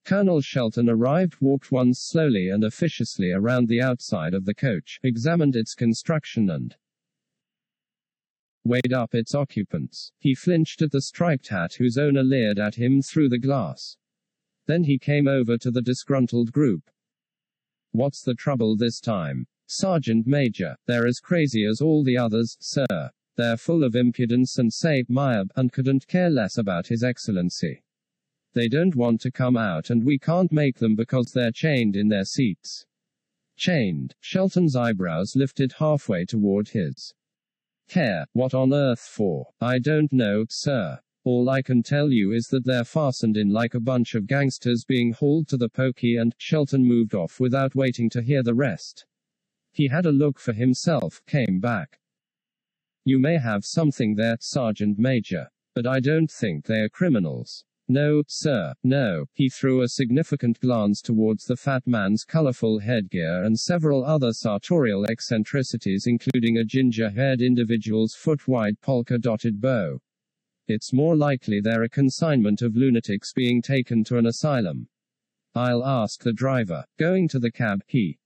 Colonel 0.05 0.41
Shelton 0.41 0.91
arrived, 0.91 1.37
walked 1.41 1.71
once 1.71 2.01
slowly 2.01 2.49
and 2.49 2.65
officiously 2.65 3.31
around 3.31 3.69
the 3.69 3.81
outside 3.81 4.35
of 4.35 4.45
the 4.45 4.55
coach, 4.55 4.99
examined 5.03 5.57
its 5.57 5.75
construction 5.75 6.51
and 6.51 6.77
weighed 8.65 8.93
up 8.93 9.15
its 9.15 9.35
occupants. 9.35 10.13
He 10.19 10.35
flinched 10.35 10.83
at 10.83 10.91
the 10.91 11.03
striped 11.03 11.49
hat 11.49 11.75
whose 11.75 11.99
owner 11.99 12.23
leered 12.23 12.59
at 12.59 12.75
him 12.75 13.03
through 13.03 13.29
the 13.29 13.39
glass. 13.39 13.97
Then 14.67 14.85
he 14.85 14.99
came 14.99 15.29
over 15.29 15.59
to 15.59 15.71
the 15.71 15.83
disgruntled 15.83 16.53
group. 16.53 16.91
What's 17.93 18.23
the 18.23 18.35
trouble 18.35 18.77
this 18.77 19.01
time? 19.01 19.47
Sergeant 19.67 20.27
Major, 20.27 20.77
they're 20.87 21.07
as 21.07 21.21
crazy 21.21 21.65
as 21.65 21.81
all 21.81 22.05
the 22.05 22.19
others, 22.19 22.57
sir. 22.61 23.11
They're 23.37 23.57
full 23.57 23.83
of 23.83 23.97
impudence 23.97 24.59
and 24.59 24.73
say, 24.73 25.05
Myob, 25.09 25.51
and 25.57 25.73
couldn't 25.73 26.07
care 26.07 26.31
less 26.31 26.59
about 26.59 26.87
His 26.87 27.03
Excellency. 27.03 27.83
They 28.55 28.69
don't 28.69 28.95
want 28.95 29.21
to 29.23 29.33
come 29.33 29.57
out 29.57 29.91
and 29.91 30.05
we 30.05 30.17
can't 30.17 30.53
make 30.53 30.79
them 30.79 30.95
because 30.95 31.33
they're 31.33 31.51
chained 31.51 31.97
in 31.97 32.09
their 32.09 32.25
seats. 32.25 32.87
Chained. 33.57 34.15
Shelton's 34.21 34.77
eyebrows 34.77 35.35
lifted 35.35 35.73
halfway 35.79 36.25
toward 36.25 36.69
his. 36.69 37.15
Care, 37.89 38.27
what 38.33 38.55
on 38.55 38.73
earth 38.73 39.01
for? 39.01 39.47
I 39.61 39.81
don't 39.81 40.13
know, 40.13 40.45
sir. 40.49 41.01
All 41.25 41.49
I 41.49 41.63
can 41.63 41.83
tell 41.83 42.13
you 42.13 42.33
is 42.33 42.47
that 42.49 42.65
they're 42.65 42.85
fastened 42.85 43.37
in 43.37 43.51
like 43.51 43.75
a 43.75 43.81
bunch 43.81 44.15
of 44.15 44.27
gangsters 44.27 44.85
being 44.85 45.13
hauled 45.13 45.49
to 45.49 45.57
the 45.57 45.69
pokey 45.69 46.17
and 46.17 46.35
Shelton 46.39 46.85
moved 46.85 47.15
off 47.15 47.41
without 47.41 47.75
waiting 47.75 48.09
to 48.11 48.23
hear 48.23 48.43
the 48.43 48.55
rest. 48.55 49.05
He 49.75 49.89
had 49.89 50.07
a 50.07 50.13
look 50.13 50.39
for 50.39 50.53
himself, 50.53 51.21
came 51.27 51.59
back. 51.59 51.99
You 53.05 53.19
may 53.19 53.39
have 53.39 53.65
something 53.65 54.15
there, 54.15 54.37
Sergeant 54.39 55.01
Major. 55.01 55.49
But 55.75 55.85
I 55.85 55.99
don't 55.99 56.31
think 56.31 56.65
they 56.65 56.79
are 56.79 56.89
criminals. 56.89 57.65
No, 57.89 58.23
sir, 58.29 58.75
no. 58.85 59.27
He 59.33 59.49
threw 59.49 59.83
a 59.83 59.89
significant 59.89 60.61
glance 60.61 61.03
towards 61.03 61.45
the 61.45 61.57
fat 61.57 61.85
man's 61.89 62.23
colorful 62.23 62.79
headgear 62.79 63.43
and 63.43 63.59
several 63.59 64.05
other 64.05 64.33
sartorial 64.33 65.07
eccentricities, 65.07 66.07
including 66.07 66.59
a 66.59 66.65
ginger 66.65 67.11
haired 67.11 67.43
individual's 67.43 68.15
foot 68.15 68.47
wide 68.47 68.81
polka 68.81 69.19
dotted 69.19 69.61
bow. 69.61 69.99
It's 70.69 70.93
more 70.93 71.17
likely 71.17 71.61
they're 71.61 71.83
a 71.83 71.89
consignment 71.89 72.63
of 72.63 72.77
lunatics 72.77 73.33
being 73.33 73.61
taken 73.61 74.05
to 74.05 74.19
an 74.19 74.27
asylum. 74.27 74.87
I'll 75.57 75.85
ask 75.85 76.23
the 76.23 76.33
driver. 76.33 76.85
Going 76.97 77.27
to 77.29 77.41
the 77.41 77.51
cab, 77.51 77.83
he 77.89 78.19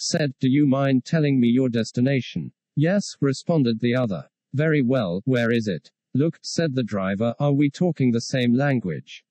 said, 0.00 0.32
Do 0.40 0.48
you 0.48 0.66
mind 0.66 1.04
telling 1.04 1.38
me 1.38 1.48
your 1.48 1.68
destination? 1.68 2.52
Yes, 2.74 3.04
responded 3.20 3.80
the 3.80 3.94
other. 3.94 4.28
Very 4.54 4.80
well, 4.80 5.20
where 5.26 5.52
is 5.52 5.68
it? 5.68 5.90
Look, 6.14 6.38
said 6.42 6.74
the 6.74 6.82
driver, 6.82 7.34
are 7.38 7.52
we 7.52 7.70
talking 7.70 8.10
the 8.10 8.20
same 8.20 8.54
language? 8.54 9.22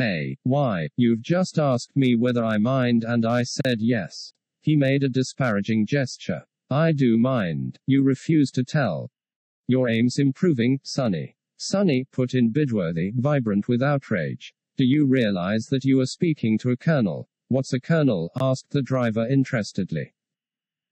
A. 0.00 0.36
Why, 0.44 0.88
you've 0.96 1.20
just 1.20 1.58
asked 1.58 1.94
me 1.94 2.16
whether 2.16 2.44
I 2.44 2.56
mind, 2.56 3.04
and 3.04 3.26
I 3.26 3.42
said 3.42 3.80
yes. 3.80 4.32
He 4.62 4.76
made 4.76 5.02
a 5.02 5.08
disparaging 5.08 5.86
gesture. 5.86 6.44
I 6.70 6.92
do 6.92 7.18
mind. 7.18 7.78
You 7.86 8.02
refuse 8.02 8.50
to 8.52 8.64
tell. 8.64 9.10
Your 9.66 9.88
aim's 9.88 10.18
improving, 10.18 10.80
Sonny. 10.82 11.36
Sonny, 11.58 12.06
put 12.12 12.34
in 12.34 12.52
Bidworthy, 12.52 13.12
vibrant 13.14 13.68
with 13.68 13.82
outrage. 13.82 14.54
Do 14.76 14.84
you 14.84 15.06
realize 15.06 15.66
that 15.66 15.84
you 15.84 16.00
are 16.00 16.06
speaking 16.06 16.56
to 16.58 16.70
a 16.70 16.76
colonel? 16.76 17.28
What's 17.50 17.72
a 17.72 17.80
colonel? 17.80 18.30
asked 18.38 18.68
the 18.68 18.82
driver 18.82 19.26
interestedly. 19.26 20.12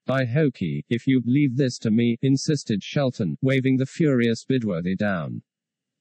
By 0.06 0.24
hokey, 0.24 0.86
if 0.88 1.06
you'd 1.06 1.26
leave 1.26 1.54
this 1.54 1.76
to 1.80 1.90
me, 1.90 2.16
insisted 2.22 2.82
Shelton, 2.82 3.36
waving 3.42 3.76
the 3.76 3.84
furious 3.84 4.42
Bidworthy 4.42 4.96
down. 4.96 5.42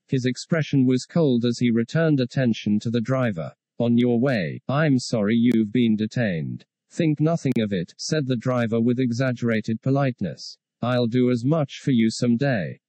His 0.08 0.26
expression 0.26 0.86
was 0.86 1.06
cold 1.06 1.44
as 1.44 1.60
he 1.60 1.72
returned 1.72 2.22
attention 2.22 2.80
to 2.80 2.90
the 2.90 3.02
driver. 3.02 3.54
On 3.80 3.98
your 3.98 4.18
way, 4.18 4.62
I'm 4.70 4.98
sorry 4.98 5.36
you've 5.36 5.74
been 5.74 5.98
detained. 5.98 6.64
Think 6.90 7.20
nothing 7.20 7.60
of 7.60 7.74
it, 7.74 7.94
said 7.98 8.26
the 8.26 8.38
driver 8.38 8.80
with 8.80 8.98
exaggerated 8.98 9.82
politeness. 9.82 10.58
I'll 10.82 11.08
do 11.08 11.32
as 11.32 11.44
much 11.44 11.80
for 11.80 11.92
you 11.92 12.10
some 12.10 12.38
day. 12.38 12.80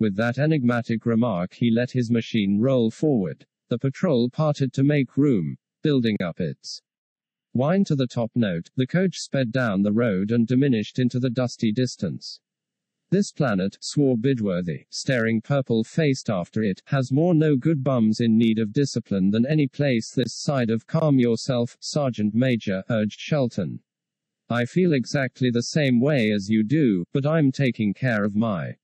With 0.00 0.16
that 0.16 0.38
enigmatic 0.38 1.06
remark, 1.06 1.54
he 1.54 1.70
let 1.70 1.92
his 1.92 2.10
machine 2.10 2.58
roll 2.58 2.90
forward. 2.90 3.46
The 3.68 3.78
patrol 3.78 4.30
parted 4.30 4.72
to 4.72 4.82
make 4.82 5.16
room, 5.16 5.58
building 5.80 6.20
up 6.20 6.40
its 6.40 6.82
Wine 7.56 7.84
to 7.84 7.94
the 7.94 8.08
top 8.08 8.32
note, 8.34 8.68
the 8.74 8.86
coach 8.86 9.16
sped 9.16 9.52
down 9.52 9.82
the 9.82 9.92
road 9.92 10.32
and 10.32 10.44
diminished 10.44 10.98
into 10.98 11.20
the 11.20 11.30
dusty 11.30 11.70
distance. 11.70 12.40
This 13.10 13.30
planet, 13.30 13.78
swore 13.80 14.16
Bidworthy, 14.16 14.86
staring 14.90 15.40
purple 15.40 15.84
faced 15.84 16.28
after 16.28 16.64
it, 16.64 16.82
has 16.86 17.12
more 17.12 17.32
no 17.32 17.54
good 17.54 17.84
bums 17.84 18.18
in 18.18 18.36
need 18.36 18.58
of 18.58 18.72
discipline 18.72 19.30
than 19.30 19.46
any 19.46 19.68
place 19.68 20.10
this 20.10 20.34
side 20.34 20.68
of 20.68 20.88
calm 20.88 21.20
yourself, 21.20 21.76
Sergeant 21.78 22.34
Major, 22.34 22.82
urged 22.90 23.20
Shelton. 23.20 23.78
I 24.50 24.64
feel 24.64 24.92
exactly 24.92 25.50
the 25.50 25.62
same 25.62 26.00
way 26.00 26.32
as 26.32 26.48
you 26.50 26.64
do, 26.64 27.04
but 27.12 27.24
I'm 27.24 27.52
taking 27.52 27.94
care 27.94 28.24
of 28.24 28.34
my 28.34 28.78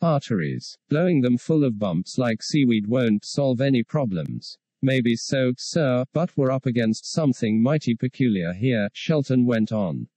arteries. 0.00 0.78
Blowing 0.88 1.20
them 1.20 1.36
full 1.36 1.64
of 1.64 1.80
bumps 1.80 2.16
like 2.16 2.44
seaweed 2.44 2.86
won't 2.86 3.24
solve 3.24 3.60
any 3.60 3.82
problems. 3.82 4.56
Maybe 4.82 5.14
so, 5.14 5.52
sir, 5.58 6.04
but 6.14 6.34
we're 6.36 6.50
up 6.50 6.64
against 6.64 7.12
something 7.12 7.62
mighty 7.62 7.94
peculiar 7.94 8.54
here, 8.54 8.88
Shelton 8.94 9.44
went 9.44 9.72
on. 9.72 10.08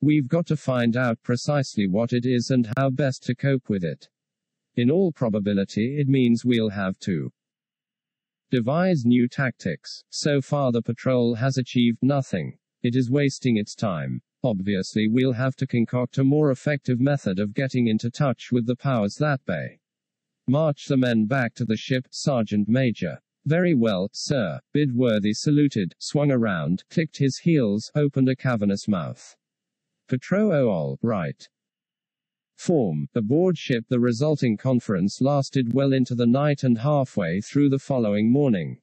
We've 0.00 0.28
got 0.28 0.46
to 0.46 0.56
find 0.56 0.96
out 0.96 1.22
precisely 1.24 1.88
what 1.88 2.12
it 2.12 2.24
is 2.24 2.50
and 2.50 2.70
how 2.76 2.90
best 2.90 3.24
to 3.24 3.34
cope 3.34 3.68
with 3.68 3.82
it. 3.82 4.08
In 4.76 4.90
all 4.90 5.10
probability, 5.10 5.98
it 5.98 6.06
means 6.06 6.44
we'll 6.44 6.68
have 6.68 6.98
to 7.00 7.32
devise 8.50 9.04
new 9.04 9.26
tactics. 9.26 10.04
So 10.10 10.40
far, 10.40 10.70
the 10.70 10.82
patrol 10.82 11.34
has 11.34 11.58
achieved 11.58 11.98
nothing. 12.00 12.58
It 12.82 12.94
is 12.94 13.10
wasting 13.10 13.56
its 13.56 13.74
time. 13.74 14.22
Obviously, 14.44 15.08
we'll 15.08 15.32
have 15.32 15.56
to 15.56 15.66
concoct 15.66 16.18
a 16.18 16.24
more 16.24 16.52
effective 16.52 17.00
method 17.00 17.40
of 17.40 17.54
getting 17.54 17.88
into 17.88 18.10
touch 18.10 18.52
with 18.52 18.66
the 18.66 18.76
powers 18.76 19.16
that 19.16 19.44
be. 19.46 19.80
March 20.46 20.86
the 20.86 20.96
men 20.96 21.26
back 21.26 21.54
to 21.54 21.64
the 21.64 21.76
ship, 21.76 22.06
Sergeant 22.10 22.68
Major. 22.68 23.18
Very 23.46 23.74
well, 23.74 24.10
sir. 24.12 24.58
Bidworthy 24.74 25.32
saluted, 25.32 25.94
swung 26.00 26.32
around, 26.32 26.82
clicked 26.90 27.18
his 27.18 27.38
heels, 27.38 27.92
opened 27.94 28.28
a 28.28 28.34
cavernous 28.34 28.88
mouth. 28.88 29.36
Patro 30.08 30.68
all 30.68 30.98
right. 31.00 31.48
Form, 32.56 33.06
aboard 33.14 33.56
ship 33.56 33.84
the 33.88 34.00
resulting 34.00 34.56
conference 34.56 35.20
lasted 35.20 35.72
well 35.72 35.92
into 35.92 36.16
the 36.16 36.26
night 36.26 36.64
and 36.64 36.78
halfway 36.78 37.40
through 37.40 37.68
the 37.68 37.78
following 37.78 38.32
morning. 38.32 38.80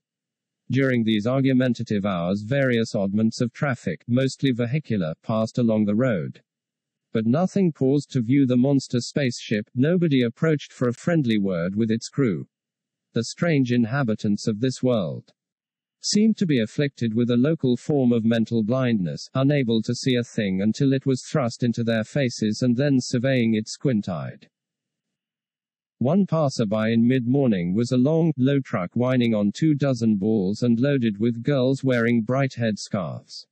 During 0.71 1.04
these 1.04 1.28
argumentative 1.28 2.06
hours 2.06 2.43
various 2.43 2.95
oddments 2.95 3.41
of 3.41 3.52
traffic, 3.52 4.06
mostly 4.08 4.52
vehicular, 4.52 5.13
passed 5.23 5.58
along 5.58 5.86
the 5.86 5.95
road. 5.95 6.41
But 7.12 7.26
nothing 7.26 7.73
paused 7.73 8.12
to 8.12 8.21
view 8.21 8.45
the 8.45 8.56
monster 8.56 9.02
spaceship, 9.02 9.69
nobody 9.76 10.21
approached 10.21 10.71
for 10.71 10.88
a 10.88 10.93
friendly 10.93 11.38
word 11.38 11.76
with 11.76 11.91
its 11.91 12.08
crew. 12.08 12.47
The 13.13 13.26
strange 13.26 13.71
inhabitants 13.71 14.47
of 14.47 14.60
this 14.60 14.82
world 14.82 15.34
seemed 16.02 16.36
to 16.38 16.47
be 16.47 16.60
afflicted 16.60 17.13
with 17.13 17.30
a 17.30 17.38
local 17.38 17.78
form 17.78 18.12
of 18.12 18.26
mental 18.26 18.63
blindness, 18.63 19.30
unable 19.36 19.82
to 19.84 19.93
see 19.93 20.15
a 20.15 20.23
thing 20.23 20.62
until 20.62 20.91
it 20.93 21.06
was 21.06 21.23
thrust 21.23 21.63
into 21.63 21.84
their 21.84 22.04
faces 22.04 22.62
and 22.63 22.76
then 22.76 22.97
surveying 22.99 23.54
it 23.54 23.69
squint-eyed. 23.69 24.49
One 25.99 26.26
passerby 26.26 26.91
in 26.91 27.08
mid-morning 27.08 27.73
was 27.73 27.91
a 27.91 27.97
long, 27.97 28.34
low 28.36 28.60
truck 28.60 28.95
whining 28.95 29.34
on 29.34 29.52
two 29.54 29.76
dozen 29.76 30.17
balls 30.17 30.63
and 30.63 30.80
loaded 30.80 31.19
with 31.19 31.43
girls 31.43 31.84
wearing 31.84 32.23
bright 32.23 32.56
head 32.56 32.80
scarves. 32.80 33.45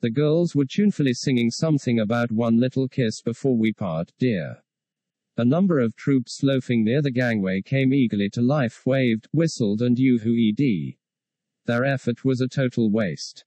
The 0.00 0.10
girls 0.10 0.54
were 0.54 0.66
tunefully 0.66 1.14
singing 1.14 1.50
something 1.50 2.00
about 2.00 2.30
one 2.30 2.58
little 2.58 2.88
kiss 2.88 3.22
before 3.22 3.56
we 3.56 3.72
part, 3.72 4.12
dear. 4.18 4.62
A 5.40 5.44
number 5.44 5.78
of 5.78 5.94
troops 5.94 6.42
loafing 6.42 6.82
near 6.82 7.00
the 7.00 7.12
gangway 7.12 7.62
came 7.62 7.94
eagerly 7.94 8.28
to 8.30 8.42
life, 8.42 8.84
waved, 8.84 9.28
whistled 9.32 9.82
and 9.82 9.96
yoo-hoo-ed. 9.96 10.96
Their 11.64 11.84
effort 11.84 12.24
was 12.24 12.40
a 12.40 12.48
total 12.48 12.90
waste. 12.90 13.44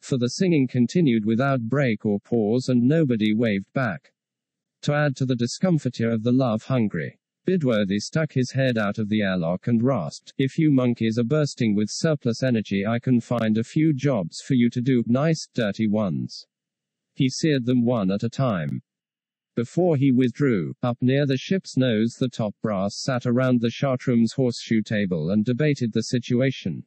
For 0.00 0.16
the 0.16 0.30
singing 0.30 0.68
continued 0.68 1.24
without 1.24 1.62
break 1.62 2.06
or 2.06 2.20
pause 2.20 2.68
and 2.68 2.84
nobody 2.84 3.34
waved 3.34 3.72
back. 3.72 4.12
To 4.82 4.92
add 4.92 5.16
to 5.16 5.26
the 5.26 5.34
discomfiture 5.34 6.08
of 6.08 6.22
the 6.22 6.30
love-hungry, 6.30 7.18
Bidworthy 7.48 7.98
stuck 8.00 8.34
his 8.34 8.52
head 8.52 8.78
out 8.78 8.98
of 8.98 9.08
the 9.08 9.22
airlock 9.22 9.66
and 9.66 9.82
rasped, 9.82 10.32
If 10.38 10.56
you 10.56 10.70
monkeys 10.70 11.18
are 11.18 11.24
bursting 11.24 11.74
with 11.74 11.90
surplus 11.90 12.44
energy, 12.44 12.86
I 12.86 13.00
can 13.00 13.20
find 13.20 13.58
a 13.58 13.64
few 13.64 13.92
jobs 13.92 14.40
for 14.40 14.54
you 14.54 14.70
to 14.70 14.80
do, 14.80 15.02
nice, 15.08 15.48
dirty 15.52 15.88
ones. 15.88 16.46
He 17.12 17.28
seared 17.28 17.66
them 17.66 17.84
one 17.84 18.12
at 18.12 18.22
a 18.22 18.30
time. 18.30 18.82
Before 19.54 19.98
he 19.98 20.12
withdrew, 20.12 20.74
up 20.82 20.96
near 21.02 21.26
the 21.26 21.36
ship's 21.36 21.76
nose, 21.76 22.16
the 22.18 22.30
top 22.30 22.54
brass 22.62 22.96
sat 22.96 23.26
around 23.26 23.60
the 23.60 23.70
chartroom's 23.70 24.32
horseshoe 24.32 24.80
table 24.80 25.30
and 25.30 25.44
debated 25.44 25.92
the 25.92 26.04
situation. 26.04 26.86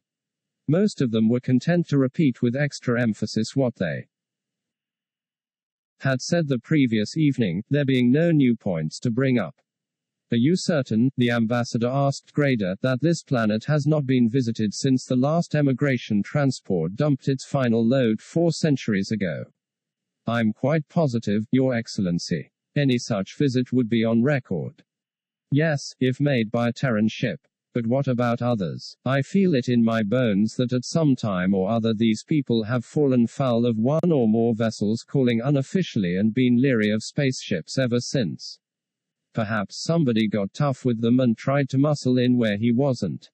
Most 0.66 1.00
of 1.00 1.12
them 1.12 1.28
were 1.28 1.38
content 1.38 1.86
to 1.90 1.98
repeat 1.98 2.42
with 2.42 2.56
extra 2.56 3.00
emphasis 3.00 3.54
what 3.54 3.76
they 3.76 4.08
had 6.00 6.20
said 6.20 6.48
the 6.48 6.58
previous 6.58 7.16
evening, 7.16 7.62
there 7.70 7.84
being 7.84 8.10
no 8.10 8.32
new 8.32 8.56
points 8.56 8.98
to 8.98 9.12
bring 9.12 9.38
up. 9.38 9.54
Are 10.32 10.36
you 10.36 10.56
certain, 10.56 11.12
the 11.16 11.30
ambassador 11.30 11.86
asked 11.86 12.32
Grader, 12.32 12.74
that 12.82 13.00
this 13.00 13.22
planet 13.22 13.64
has 13.66 13.86
not 13.86 14.06
been 14.06 14.28
visited 14.28 14.74
since 14.74 15.04
the 15.04 15.14
last 15.14 15.54
emigration 15.54 16.20
transport 16.20 16.96
dumped 16.96 17.28
its 17.28 17.44
final 17.44 17.86
load 17.86 18.20
four 18.20 18.50
centuries 18.50 19.12
ago? 19.12 19.44
I'm 20.26 20.52
quite 20.52 20.88
positive, 20.88 21.46
Your 21.52 21.72
Excellency. 21.72 22.50
Any 22.76 22.98
such 22.98 23.36
visit 23.38 23.72
would 23.72 23.88
be 23.88 24.04
on 24.04 24.22
record. 24.22 24.84
Yes, 25.50 25.94
if 25.98 26.20
made 26.20 26.50
by 26.50 26.68
a 26.68 26.72
Terran 26.72 27.08
ship. 27.08 27.40
But 27.72 27.86
what 27.86 28.06
about 28.06 28.40
others? 28.40 28.96
I 29.04 29.22
feel 29.22 29.54
it 29.54 29.68
in 29.68 29.84
my 29.84 30.02
bones 30.02 30.56
that 30.56 30.72
at 30.72 30.84
some 30.84 31.16
time 31.16 31.54
or 31.54 31.70
other 31.70 31.94
these 31.94 32.22
people 32.22 32.64
have 32.64 32.84
fallen 32.84 33.26
foul 33.26 33.66
of 33.66 33.78
one 33.78 34.12
or 34.12 34.28
more 34.28 34.54
vessels 34.54 35.02
calling 35.02 35.40
unofficially 35.40 36.16
and 36.16 36.32
been 36.32 36.60
leery 36.60 36.90
of 36.90 37.02
spaceships 37.02 37.78
ever 37.78 38.00
since. 38.00 38.58
Perhaps 39.32 39.76
somebody 39.76 40.28
got 40.28 40.54
tough 40.54 40.84
with 40.84 41.00
them 41.00 41.20
and 41.20 41.36
tried 41.36 41.68
to 41.68 41.78
muscle 41.78 42.18
in 42.18 42.36
where 42.36 42.56
he 42.56 42.72
wasn't 42.72 43.30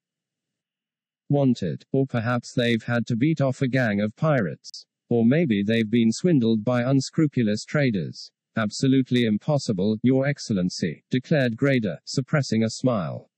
wanted, 1.28 1.84
or 1.92 2.06
perhaps 2.06 2.52
they've 2.52 2.82
had 2.82 3.06
to 3.06 3.16
beat 3.16 3.40
off 3.40 3.62
a 3.62 3.68
gang 3.68 4.00
of 4.00 4.14
pirates. 4.16 4.86
Or 5.08 5.24
maybe 5.24 5.62
they've 5.62 5.90
been 5.90 6.12
swindled 6.12 6.64
by 6.64 6.82
unscrupulous 6.82 7.64
traders. 7.64 8.30
Absolutely 8.56 9.24
impossible, 9.24 9.98
Your 10.02 10.26
Excellency, 10.26 11.02
declared 11.10 11.56
Grader, 11.56 11.98
suppressing 12.04 12.64
a 12.64 12.70
smile. 12.70 13.30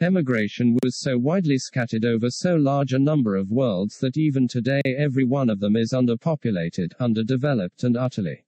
Emigration 0.00 0.76
was 0.82 0.98
so 0.98 1.16
widely 1.16 1.58
scattered 1.58 2.04
over 2.04 2.28
so 2.28 2.56
large 2.56 2.92
a 2.92 2.98
number 2.98 3.36
of 3.36 3.50
worlds 3.50 3.98
that 3.98 4.16
even 4.16 4.48
today 4.48 4.80
every 4.84 5.24
one 5.24 5.48
of 5.48 5.60
them 5.60 5.76
is 5.76 5.92
underpopulated, 5.92 6.92
underdeveloped 6.98 7.84
and 7.84 7.96
utterly 7.96 8.44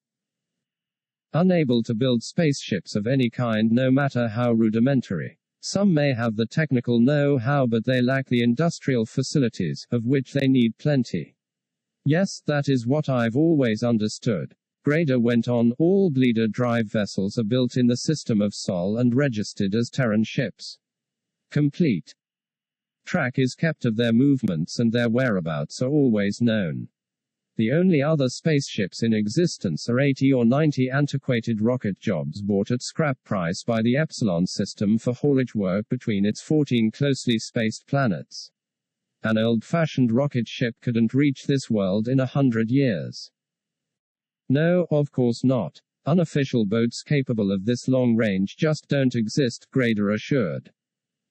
unable 1.33 1.81
to 1.85 1.95
build 1.95 2.25
spaceships 2.25 2.97
of 2.97 3.07
any 3.07 3.31
kind 3.31 3.71
no 3.71 3.89
matter 3.89 4.27
how 4.27 4.51
rudimentary. 4.51 5.39
Some 5.61 5.95
may 5.95 6.13
have 6.13 6.35
the 6.35 6.47
technical 6.47 6.99
know-how 6.99 7.69
but 7.69 7.85
they 7.85 8.03
lack 8.03 8.27
the 8.27 8.43
industrial 8.43 9.07
facilities, 9.07 9.87
of 9.93 10.07
which 10.07 10.33
they 10.33 10.49
need 10.49 10.77
plenty. 10.79 11.37
Yes, 12.05 12.43
that 12.47 12.69
is 12.69 12.87
what 12.87 13.09
I've 13.09 13.37
always 13.37 13.85
understood. 13.85 14.57
Grader 14.83 15.21
went 15.21 15.47
on, 15.47 15.73
all 15.73 16.11
Blieder 16.11 16.51
drive 16.51 16.91
vessels 16.91 17.37
are 17.39 17.45
built 17.45 17.77
in 17.77 17.87
the 17.87 17.99
system 17.99 18.41
of 18.41 18.55
Sol 18.55 18.97
and 18.97 19.15
registered 19.15 19.75
as 19.75 19.91
Terran 19.91 20.25
ships. 20.25 20.79
Complete. 21.51 22.15
Track 23.05 23.39
is 23.39 23.55
kept 23.55 23.85
of 23.85 23.97
their 23.97 24.13
movements 24.13 24.79
and 24.79 24.91
their 24.91 25.11
whereabouts 25.11 25.83
are 25.83 25.91
always 25.91 26.41
known. 26.41 26.89
The 27.57 27.73
only 27.73 28.01
other 28.01 28.31
spaceships 28.31 29.03
in 29.03 29.13
existence 29.13 29.87
are 29.91 30.01
80 30.01 30.33
or 30.33 30.47
90 30.47 30.89
antiquated 30.89 31.61
rocket 31.61 32.01
jobs 32.01 32.41
bought 32.41 32.71
at 32.71 32.81
scrap 32.81 33.23
price 33.23 33.63
by 33.63 33.83
the 33.83 33.99
Epsilon 33.99 34.47
system 34.47 34.97
for 34.97 35.13
haulage 35.13 35.55
work 35.55 35.91
between 35.91 36.25
its 36.25 36.41
14 36.41 36.91
closely 36.91 37.39
spaced 37.39 37.87
planets. 37.87 38.51
An 39.23 39.37
old-fashioned 39.37 40.11
rocket 40.11 40.49
ship 40.49 40.75
couldn't 40.81 41.13
reach 41.13 41.47
this 41.47 41.69
world 41.69 42.09
in 42.09 42.19
a 42.19 42.25
hundred 42.25 42.71
years. 42.71 43.31
No, 44.51 44.89
of 44.91 45.13
course 45.13 45.45
not. 45.45 45.81
Unofficial 46.07 46.67
boats 46.67 47.05
capable 47.05 47.53
of 47.53 47.65
this 47.65 47.87
long 47.87 48.17
range 48.17 48.57
just 48.57 48.89
don't 48.89 49.15
exist, 49.15 49.69
Grader 49.71 50.11
assured. 50.11 50.73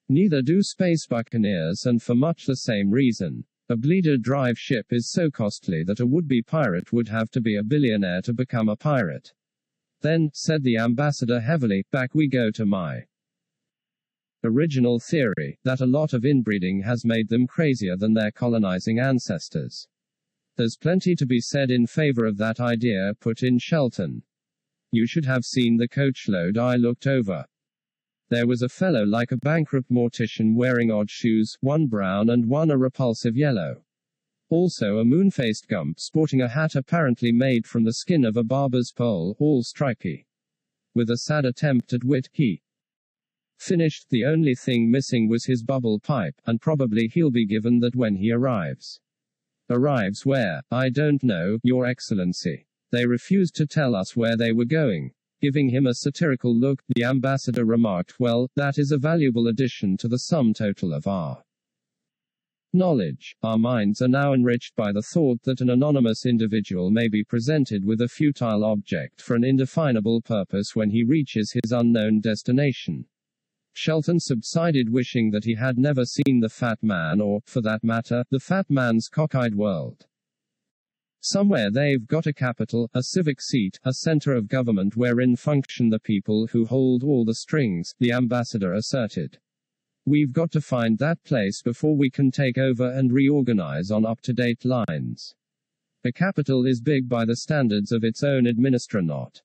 Neither 0.08 0.40
do 0.40 0.62
space 0.62 1.06
buccaneers 1.06 1.84
and 1.84 2.02
for 2.02 2.14
much 2.14 2.46
the 2.46 2.56
same 2.56 2.90
reason. 2.90 3.44
A 3.68 3.76
Blieder 3.76 4.16
drive 4.16 4.58
ship 4.58 4.86
is 4.90 5.10
so 5.10 5.30
costly 5.30 5.84
that 5.84 6.00
a 6.00 6.06
would-be 6.06 6.40
pirate 6.40 6.94
would 6.94 7.08
have 7.08 7.30
to 7.32 7.42
be 7.42 7.56
a 7.56 7.62
billionaire 7.62 8.22
to 8.22 8.32
become 8.32 8.70
a 8.70 8.74
pirate. 8.74 9.34
Then, 10.00 10.30
said 10.32 10.62
the 10.62 10.78
ambassador 10.78 11.40
heavily, 11.40 11.84
back 11.92 12.14
we 12.14 12.26
go 12.26 12.50
to 12.52 12.64
my 12.64 13.04
original 14.42 14.98
theory, 14.98 15.58
that 15.62 15.82
a 15.82 15.86
lot 15.86 16.14
of 16.14 16.24
inbreeding 16.24 16.80
has 16.84 17.04
made 17.04 17.28
them 17.28 17.46
crazier 17.46 17.98
than 17.98 18.14
their 18.14 18.32
colonizing 18.32 18.98
ancestors. 18.98 19.86
There's 20.60 20.76
plenty 20.76 21.14
to 21.14 21.24
be 21.24 21.40
said 21.40 21.70
in 21.70 21.86
favor 21.86 22.26
of 22.26 22.36
that 22.36 22.60
idea, 22.60 23.14
put 23.18 23.42
in 23.42 23.58
Shelton. 23.58 24.22
You 24.92 25.06
should 25.06 25.24
have 25.24 25.42
seen 25.42 25.78
the 25.78 25.88
coachload 25.88 26.58
I 26.58 26.76
looked 26.76 27.06
over. 27.06 27.46
There 28.28 28.46
was 28.46 28.60
a 28.60 28.68
fellow 28.68 29.02
like 29.02 29.32
a 29.32 29.38
bankrupt 29.38 29.90
mortician 29.90 30.54
wearing 30.54 30.90
odd 30.90 31.08
shoes, 31.08 31.56
one 31.62 31.86
brown 31.86 32.28
and 32.28 32.46
one 32.46 32.70
a 32.70 32.76
repulsive 32.76 33.38
yellow. 33.38 33.86
Also 34.50 34.98
a 34.98 35.04
moon-faced 35.06 35.66
gump 35.66 35.98
sporting 35.98 36.42
a 36.42 36.48
hat 36.48 36.74
apparently 36.74 37.32
made 37.32 37.66
from 37.66 37.84
the 37.84 37.94
skin 37.94 38.26
of 38.26 38.36
a 38.36 38.44
barber's 38.44 38.92
pole, 38.94 39.36
all 39.38 39.62
stripy. 39.62 40.26
With 40.94 41.08
a 41.08 41.16
sad 41.16 41.46
attempt 41.46 41.94
at 41.94 42.04
wit, 42.04 42.28
he 42.34 42.60
finished, 43.58 44.10
the 44.10 44.26
only 44.26 44.54
thing 44.54 44.90
missing 44.90 45.26
was 45.26 45.46
his 45.46 45.62
bubble 45.62 45.98
pipe, 46.00 46.38
and 46.44 46.60
probably 46.60 47.08
he'll 47.08 47.30
be 47.30 47.46
given 47.46 47.78
that 47.78 47.96
when 47.96 48.16
he 48.16 48.30
arrives. 48.30 49.00
Arrives 49.72 50.26
where? 50.26 50.62
I 50.72 50.88
don't 50.88 51.22
know, 51.22 51.58
Your 51.62 51.86
Excellency. 51.86 52.66
They 52.90 53.06
refused 53.06 53.54
to 53.54 53.66
tell 53.66 53.94
us 53.94 54.16
where 54.16 54.36
they 54.36 54.50
were 54.50 54.64
going. 54.64 55.12
Giving 55.40 55.68
him 55.68 55.86
a 55.86 55.94
satirical 55.94 56.52
look, 56.52 56.82
the 56.88 57.04
ambassador 57.04 57.64
remarked, 57.64 58.18
Well, 58.18 58.50
that 58.56 58.78
is 58.78 58.90
a 58.90 58.98
valuable 58.98 59.46
addition 59.46 59.96
to 59.98 60.08
the 60.08 60.18
sum 60.18 60.52
total 60.54 60.92
of 60.92 61.06
our 61.06 61.44
knowledge. 62.72 63.36
Our 63.42 63.58
minds 63.58 64.02
are 64.02 64.08
now 64.08 64.32
enriched 64.32 64.74
by 64.74 64.90
the 64.90 65.02
thought 65.02 65.42
that 65.44 65.60
an 65.60 65.70
anonymous 65.70 66.26
individual 66.26 66.90
may 66.90 67.06
be 67.06 67.22
presented 67.22 67.84
with 67.84 68.00
a 68.00 68.08
futile 68.08 68.64
object 68.64 69.22
for 69.22 69.36
an 69.36 69.44
indefinable 69.44 70.20
purpose 70.20 70.74
when 70.74 70.90
he 70.90 71.04
reaches 71.04 71.52
his 71.52 71.70
unknown 71.72 72.20
destination. 72.20 73.06
Shelton 73.72 74.20
subsided, 74.20 74.90
wishing 74.90 75.30
that 75.30 75.44
he 75.44 75.54
had 75.54 75.78
never 75.78 76.04
seen 76.04 76.40
the 76.40 76.48
Fat 76.48 76.82
Man 76.82 77.20
or, 77.20 77.40
for 77.46 77.60
that 77.62 77.84
matter, 77.84 78.24
the 78.30 78.40
Fat 78.40 78.68
Man's 78.68 79.08
cockeyed 79.08 79.54
world. 79.54 80.06
Somewhere 81.20 81.70
they've 81.70 82.06
got 82.06 82.26
a 82.26 82.32
capital, 82.32 82.88
a 82.94 83.02
civic 83.02 83.40
seat, 83.40 83.78
a 83.84 83.92
center 83.92 84.32
of 84.32 84.48
government 84.48 84.96
wherein 84.96 85.36
function 85.36 85.90
the 85.90 86.00
people 86.00 86.46
who 86.46 86.64
hold 86.64 87.04
all 87.04 87.24
the 87.24 87.34
strings, 87.34 87.94
the 87.98 88.12
ambassador 88.12 88.72
asserted. 88.72 89.38
We've 90.06 90.32
got 90.32 90.50
to 90.52 90.60
find 90.60 90.98
that 90.98 91.22
place 91.24 91.60
before 91.62 91.96
we 91.96 92.10
can 92.10 92.30
take 92.30 92.56
over 92.56 92.90
and 92.90 93.12
reorganize 93.12 93.90
on 93.90 94.06
up 94.06 94.22
to 94.22 94.32
date 94.32 94.64
lines. 94.64 95.34
A 96.04 96.10
capital 96.12 96.66
is 96.66 96.80
big 96.80 97.08
by 97.08 97.26
the 97.26 97.36
standards 97.36 97.92
of 97.92 98.02
its 98.02 98.22
own 98.22 98.46
administrator, 98.46 99.06
not 99.06 99.42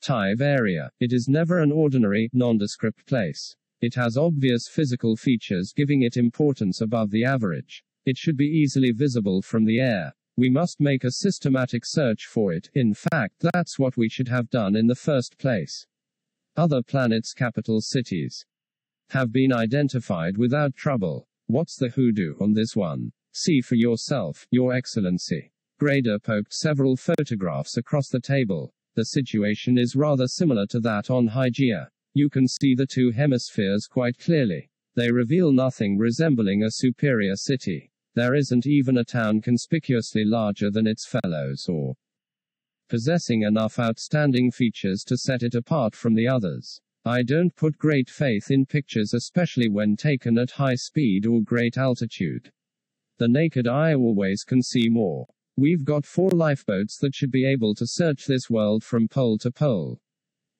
Tive 0.00 0.40
area. 0.40 0.90
It 1.00 1.12
is 1.12 1.28
never 1.28 1.58
an 1.58 1.70
ordinary, 1.70 2.30
nondescript 2.32 3.06
place. 3.06 3.56
It 3.80 3.94
has 3.94 4.16
obvious 4.16 4.68
physical 4.68 5.16
features 5.16 5.72
giving 5.74 6.02
it 6.02 6.16
importance 6.16 6.80
above 6.80 7.10
the 7.10 7.24
average. 7.24 7.82
It 8.04 8.16
should 8.16 8.36
be 8.36 8.46
easily 8.46 8.92
visible 8.92 9.42
from 9.42 9.64
the 9.64 9.80
air. 9.80 10.14
We 10.36 10.48
must 10.48 10.80
make 10.80 11.04
a 11.04 11.10
systematic 11.10 11.82
search 11.84 12.26
for 12.26 12.52
it, 12.52 12.70
in 12.74 12.94
fact, 12.94 13.34
that's 13.52 13.78
what 13.78 13.96
we 13.96 14.08
should 14.08 14.28
have 14.28 14.48
done 14.48 14.74
in 14.74 14.86
the 14.86 14.94
first 14.94 15.38
place. 15.38 15.86
Other 16.56 16.82
planets' 16.82 17.34
capital 17.34 17.80
cities 17.80 18.46
have 19.10 19.32
been 19.32 19.52
identified 19.52 20.38
without 20.38 20.74
trouble. 20.74 21.28
What's 21.46 21.76
the 21.76 21.88
hoodoo 21.88 22.36
on 22.40 22.54
this 22.54 22.74
one? 22.74 23.12
See 23.32 23.60
for 23.60 23.74
yourself, 23.74 24.46
Your 24.50 24.72
Excellency. 24.72 25.52
Grader 25.78 26.18
poked 26.18 26.52
several 26.52 26.96
photographs 26.96 27.76
across 27.76 28.08
the 28.08 28.20
table. 28.20 28.72
The 28.94 29.04
situation 29.04 29.78
is 29.78 29.94
rather 29.94 30.26
similar 30.26 30.66
to 30.66 30.80
that 30.80 31.10
on 31.10 31.28
Hygeia. 31.28 31.88
You 32.12 32.28
can 32.28 32.48
see 32.48 32.74
the 32.74 32.86
two 32.86 33.12
hemispheres 33.12 33.86
quite 33.86 34.18
clearly. 34.18 34.70
They 34.96 35.12
reveal 35.12 35.52
nothing 35.52 35.96
resembling 35.96 36.64
a 36.64 36.70
superior 36.70 37.36
city. 37.36 37.92
There 38.14 38.34
isn't 38.34 38.66
even 38.66 38.98
a 38.98 39.04
town 39.04 39.40
conspicuously 39.40 40.24
larger 40.24 40.70
than 40.70 40.88
its 40.88 41.06
fellows 41.06 41.68
or 41.68 41.94
possessing 42.88 43.42
enough 43.42 43.78
outstanding 43.78 44.50
features 44.50 45.04
to 45.04 45.16
set 45.16 45.44
it 45.44 45.54
apart 45.54 45.94
from 45.94 46.14
the 46.14 46.26
others. 46.26 46.80
I 47.04 47.22
don't 47.22 47.54
put 47.54 47.78
great 47.78 48.10
faith 48.10 48.50
in 48.50 48.66
pictures, 48.66 49.14
especially 49.14 49.68
when 49.68 49.96
taken 49.96 50.36
at 50.36 50.50
high 50.50 50.74
speed 50.74 51.24
or 51.24 51.40
great 51.40 51.78
altitude. 51.78 52.50
The 53.18 53.28
naked 53.28 53.68
eye 53.68 53.94
always 53.94 54.42
can 54.42 54.60
see 54.62 54.88
more. 54.88 55.26
We've 55.60 55.84
got 55.84 56.06
four 56.06 56.30
lifeboats 56.30 56.96
that 57.00 57.14
should 57.14 57.30
be 57.30 57.44
able 57.44 57.74
to 57.74 57.86
search 57.86 58.24
this 58.24 58.48
world 58.48 58.82
from 58.82 59.08
pole 59.08 59.36
to 59.40 59.50
pole. 59.50 60.00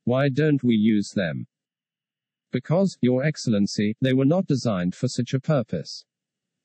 Why 0.05 0.29
don't 0.29 0.63
we 0.63 0.75
use 0.75 1.13
them? 1.13 1.47
Because, 2.53 2.99
Your 3.01 3.25
Excellency, 3.25 3.97
they 4.03 4.13
were 4.13 4.27
not 4.27 4.47
designed 4.47 4.95
for 4.95 5.09
such 5.09 5.33
a 5.33 5.41
purpose. 5.41 6.05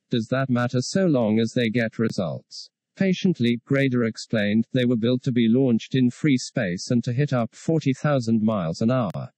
Does 0.10 0.28
that 0.32 0.50
matter 0.50 0.82
so 0.82 1.06
long 1.06 1.40
as 1.40 1.54
they 1.54 1.70
get 1.70 1.98
results? 1.98 2.70
Patiently, 2.98 3.62
Grader 3.64 4.04
explained, 4.04 4.68
they 4.74 4.84
were 4.84 4.98
built 4.98 5.24
to 5.24 5.32
be 5.32 5.48
launched 5.48 5.96
in 5.96 6.10
free 6.10 6.38
space 6.38 6.92
and 6.92 7.02
to 7.06 7.14
hit 7.14 7.32
up 7.32 7.56
40,000 7.56 8.44
miles 8.44 8.82
an 8.82 8.92
hour. 8.92 9.32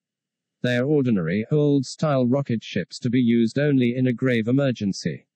They 0.63 0.75
are 0.75 0.87
ordinary, 0.87 1.45
old 1.51 1.85
style 1.85 2.25
rocket 2.25 2.63
ships 2.63 2.97
to 3.01 3.11
be 3.11 3.21
used 3.21 3.59
only 3.59 3.95
in 3.95 4.07
a 4.07 4.11
grave 4.11 4.47
emergency. 4.47 5.27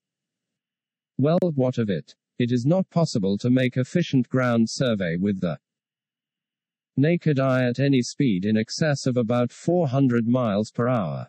Well, 1.20 1.38
what 1.54 1.78
of 1.78 1.92
it? 1.92 2.16
It 2.42 2.52
is 2.52 2.66
not 2.66 2.90
possible 2.90 3.38
to 3.38 3.52
make 3.52 3.78
efficient 3.78 4.28
ground 4.28 4.68
survey 4.68 5.16
with 5.16 5.42
the 5.42 5.60
naked 6.98 7.40
eye 7.40 7.66
at 7.66 7.80
any 7.80 8.02
speed 8.02 8.46
in 8.46 8.58
excess 8.58 9.06
of 9.06 9.16
about 9.16 9.52
400 9.52 10.28
miles 10.28 10.72
per 10.72 10.88
hour. 10.88 11.28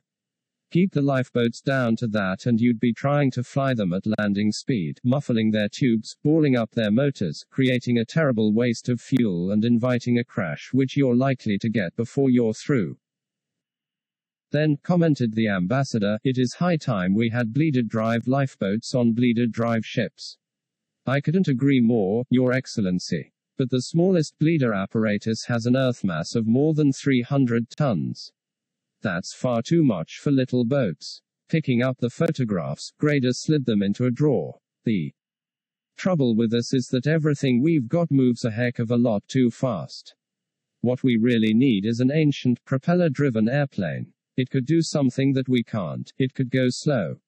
Keep 0.70 0.92
the 0.92 1.02
lifeboats 1.02 1.60
down 1.60 1.96
to 1.96 2.06
that 2.06 2.46
and 2.46 2.62
you'd 2.62 2.80
be 2.80 2.94
trying 2.94 3.30
to 3.32 3.44
fly 3.44 3.74
them 3.74 3.92
at 3.92 4.06
landing 4.18 4.52
speed, 4.52 5.00
muffling 5.04 5.50
their 5.50 5.68
tubes, 5.68 6.16
balling 6.24 6.56
up 6.56 6.70
their 6.70 6.90
motors, 6.90 7.44
creating 7.50 7.98
a 7.98 8.06
terrible 8.06 8.54
waste 8.54 8.88
of 8.88 8.98
fuel 8.98 9.50
and 9.50 9.66
inviting 9.66 10.18
a 10.18 10.24
crash 10.24 10.70
which 10.72 10.96
you're 10.96 11.14
likely 11.14 11.58
to 11.58 11.68
get 11.68 11.94
before 11.94 12.30
you're 12.30 12.54
through. 12.54 12.96
Then, 14.50 14.78
commented 14.82 15.34
the 15.34 15.48
ambassador, 15.48 16.18
it 16.24 16.38
is 16.38 16.54
high 16.54 16.78
time 16.78 17.14
we 17.14 17.28
had 17.28 17.52
Blieder 17.52 17.86
drive 17.86 18.26
lifeboats 18.26 18.94
on 18.94 19.12
Blieder 19.12 19.46
drive 19.46 19.84
ships. 19.84 20.38
I 21.06 21.20
couldn't 21.20 21.48
agree 21.48 21.80
more, 21.80 22.24
Your 22.30 22.52
Excellency. 22.52 23.32
But 23.58 23.70
the 23.70 23.82
smallest 23.82 24.38
Blieder 24.38 24.72
apparatus 24.72 25.44
has 25.46 25.66
an 25.66 25.76
earth 25.76 26.04
mass 26.04 26.36
of 26.36 26.46
more 26.46 26.74
than 26.74 26.92
300 26.92 27.70
tons. 27.70 28.30
That's 29.02 29.34
far 29.34 29.62
too 29.62 29.82
much 29.82 30.18
for 30.22 30.30
little 30.30 30.64
boats. 30.64 31.20
Picking 31.48 31.82
up 31.82 31.98
the 31.98 32.08
photographs, 32.08 32.92
Grader 32.98 33.32
slid 33.32 33.66
them 33.66 33.82
into 33.82 34.04
a 34.04 34.10
drawer. 34.12 34.60
The 34.84 35.12
trouble 35.96 36.36
with 36.36 36.54
us 36.54 36.72
is 36.72 36.86
that 36.92 37.08
everything 37.08 37.60
we've 37.60 37.88
got 37.88 38.10
moves 38.10 38.44
a 38.44 38.50
heck 38.50 38.78
of 38.78 38.90
a 38.90 38.96
lot 38.96 39.26
too 39.26 39.50
fast. 39.50 40.14
What 40.82 41.02
we 41.02 41.16
really 41.16 41.52
need 41.52 41.84
is 41.84 42.00
an 42.00 42.12
ancient, 42.12 42.64
propeller 42.64 43.08
driven 43.08 43.48
airplane. 43.48 44.12
It 44.36 44.50
could 44.50 44.66
do 44.66 44.82
something 44.82 45.32
that 45.32 45.48
we 45.48 45.62
can't, 45.62 46.12
it 46.16 46.32
could 46.32 46.50
go 46.50 46.68
slow. 46.68 47.20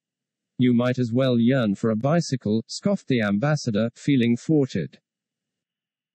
You 0.57 0.73
might 0.73 1.01
as 1.01 1.13
well 1.13 1.39
yearn 1.41 1.75
for 1.75 1.91
a 1.91 1.97
bicycle, 1.97 2.63
scoffed 2.69 3.09
the 3.09 3.21
ambassador, 3.21 3.91
feeling 3.95 4.37
thwarted. 4.37 4.99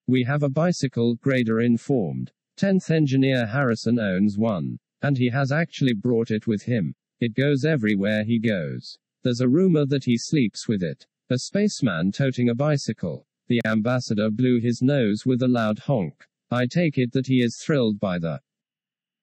We 0.07 0.23
have 0.23 0.43
a 0.43 0.49
bicycle, 0.49 1.15
Grader 1.15 1.59
informed. 1.59 2.31
10th 2.57 2.89
Engineer 2.89 3.45
Harrison 3.45 3.99
owns 3.99 4.37
one. 4.37 4.79
And 5.01 5.17
he 5.17 5.29
has 5.29 5.51
actually 5.51 5.93
brought 5.93 6.31
it 6.31 6.47
with 6.47 6.63
him. 6.63 6.95
It 7.19 7.33
goes 7.33 7.65
everywhere 7.65 8.23
he 8.23 8.39
goes. 8.39 8.97
There's 9.23 9.41
a 9.41 9.49
rumor 9.49 9.85
that 9.85 10.05
he 10.05 10.17
sleeps 10.17 10.67
with 10.67 10.83
it. 10.83 11.05
A 11.29 11.37
spaceman 11.37 12.11
toting 12.11 12.49
a 12.49 12.55
bicycle. 12.55 13.27
The 13.47 13.61
ambassador 13.65 14.29
blew 14.29 14.59
his 14.59 14.81
nose 14.81 15.25
with 15.25 15.41
a 15.41 15.47
loud 15.47 15.79
honk. 15.79 16.25
I 16.49 16.65
take 16.65 16.97
it 16.97 17.11
that 17.11 17.27
he 17.27 17.41
is 17.41 17.57
thrilled 17.57 17.99
by 17.99 18.19
the 18.19 18.39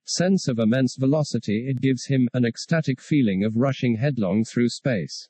sense 0.09 0.49
of 0.49 0.59
immense 0.59 0.97
velocity 0.97 1.69
it 1.69 1.81
gives 1.81 2.07
him, 2.07 2.29
an 2.33 2.45
ecstatic 2.45 3.01
feeling 3.01 3.45
of 3.45 3.57
rushing 3.57 3.97
headlong 3.97 4.45
through 4.45 4.69
space. 4.69 5.29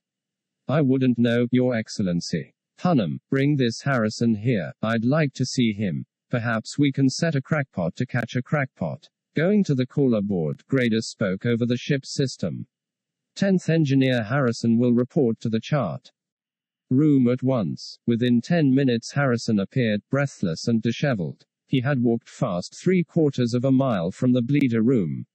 I 0.68 0.82
wouldn't 0.82 1.18
know, 1.18 1.46
Your 1.50 1.74
Excellency. 1.74 2.54
Hunnam, 2.78 3.20
bring 3.30 3.56
this 3.56 3.82
Harrison 3.82 4.34
here. 4.34 4.72
I'd 4.82 5.04
like 5.04 5.32
to 5.34 5.46
see 5.46 5.72
him. 5.72 6.04
Perhaps 6.28 6.78
we 6.78 6.92
can 6.92 7.08
set 7.08 7.34
a 7.34 7.40
crackpot 7.40 7.96
to 7.96 8.06
catch 8.06 8.36
a 8.36 8.42
crackpot. 8.42 9.08
Going 9.34 9.64
to 9.64 9.74
the 9.74 9.86
caller 9.86 10.22
board, 10.22 10.62
Grader 10.66 11.00
spoke 11.00 11.46
over 11.46 11.64
the 11.64 11.76
ship's 11.76 12.12
system. 12.12 12.66
10th 13.36 13.68
Engineer 13.68 14.24
Harrison 14.24 14.78
will 14.78 14.92
report 14.92 15.40
to 15.40 15.48
the 15.48 15.60
chart. 15.60 16.10
Room 16.90 17.28
at 17.28 17.42
once. 17.42 17.98
Within 18.06 18.40
10 18.40 18.74
minutes, 18.74 19.12
Harrison 19.12 19.58
appeared, 19.58 20.02
breathless 20.10 20.68
and 20.68 20.80
disheveled. 20.80 21.44
He 21.66 21.80
had 21.80 22.02
walked 22.02 22.28
fast 22.28 22.74
three 22.74 23.02
quarters 23.02 23.52
of 23.52 23.64
a 23.64 23.72
mile 23.72 24.10
from 24.10 24.32
the 24.32 24.42
Blieder 24.42 24.82
room. 24.82 25.26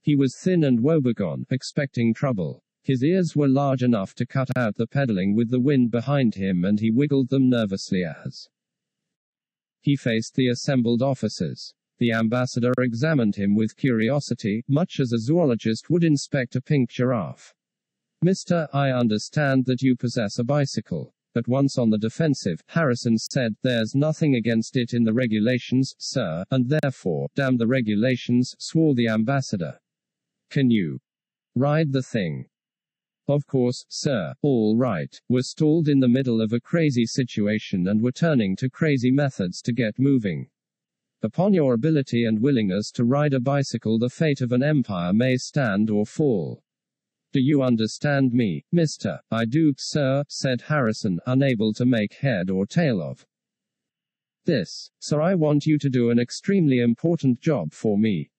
He 0.00 0.16
was 0.16 0.36
thin 0.36 0.64
and 0.64 0.80
woebegone, 0.80 1.44
expecting 1.50 2.14
trouble. 2.14 2.62
His 2.82 3.02
ears 3.02 3.34
were 3.34 3.48
large 3.48 3.82
enough 3.82 4.14
to 4.14 4.26
cut 4.26 4.48
out 4.56 4.76
the 4.76 4.86
pedaling 4.86 5.34
with 5.34 5.50
the 5.50 5.60
wind 5.60 5.90
behind 5.90 6.36
him, 6.36 6.64
and 6.64 6.78
he 6.78 6.90
wiggled 6.90 7.28
them 7.28 7.50
nervously 7.50 8.04
as 8.04 8.48
he 9.80 9.96
faced 9.96 10.34
the 10.34 10.48
assembled 10.48 11.02
officers. 11.02 11.74
The 11.98 12.12
ambassador 12.12 12.72
examined 12.78 13.36
him 13.36 13.54
with 13.54 13.76
curiosity, 13.76 14.64
much 14.68 15.00
as 15.00 15.12
a 15.12 15.18
zoologist 15.18 15.90
would 15.90 16.04
inspect 16.04 16.54
a 16.56 16.60
pink 16.60 16.90
giraffe. 16.90 17.54
Mister, 18.22 18.68
I 18.72 18.90
understand 18.90 19.66
that 19.66 19.82
you 19.82 19.96
possess 19.96 20.38
a 20.38 20.44
bicycle. 20.44 21.14
At 21.36 21.48
once 21.48 21.76
on 21.76 21.90
the 21.90 21.98
defensive, 21.98 22.62
Harrison 22.68 23.18
said, 23.18 23.56
There's 23.62 23.94
nothing 23.94 24.36
against 24.36 24.74
it 24.74 24.94
in 24.94 25.04
the 25.04 25.12
regulations, 25.12 25.94
sir, 25.98 26.46
and 26.50 26.66
therefore, 26.66 27.28
damn 27.34 27.58
the 27.58 27.66
regulations, 27.66 28.56
swore 28.58 28.94
the 28.94 29.08
ambassador. 29.08 29.78
Can 30.48 30.70
you 30.70 30.98
ride 31.54 31.92
the 31.92 32.02
thing? 32.02 32.46
Of 33.28 33.46
course, 33.46 33.84
sir, 33.90 34.32
all 34.40 34.78
right, 34.78 35.14
were 35.28 35.42
stalled 35.42 35.90
in 35.90 36.00
the 36.00 36.08
middle 36.08 36.40
of 36.40 36.54
a 36.54 36.60
crazy 36.60 37.04
situation 37.04 37.86
and 37.86 38.00
were 38.00 38.12
turning 38.12 38.56
to 38.56 38.70
crazy 38.70 39.10
methods 39.10 39.60
to 39.62 39.74
get 39.74 39.98
moving. 39.98 40.48
Upon 41.22 41.52
your 41.52 41.74
ability 41.74 42.24
and 42.24 42.40
willingness 42.40 42.90
to 42.92 43.04
ride 43.04 43.34
a 43.34 43.40
bicycle, 43.40 43.98
the 43.98 44.08
fate 44.08 44.40
of 44.40 44.52
an 44.52 44.62
empire 44.62 45.12
may 45.12 45.36
stand 45.36 45.90
or 45.90 46.06
fall. 46.06 46.62
Do 47.36 47.42
you 47.42 47.62
understand 47.62 48.32
me, 48.32 48.64
mister? 48.72 49.20
I 49.30 49.44
do, 49.44 49.74
sir, 49.76 50.24
said 50.26 50.62
Harrison, 50.62 51.20
unable 51.26 51.74
to 51.74 51.84
make 51.84 52.14
head 52.14 52.48
or 52.48 52.64
tail 52.64 53.02
of 53.02 53.26
this. 54.46 54.90
Sir, 55.00 55.20
I 55.20 55.34
want 55.34 55.66
you 55.66 55.76
to 55.80 55.90
do 55.90 56.08
an 56.08 56.18
extremely 56.18 56.78
important 56.78 57.42
job 57.42 57.74
for 57.74 57.98
me. 57.98 58.30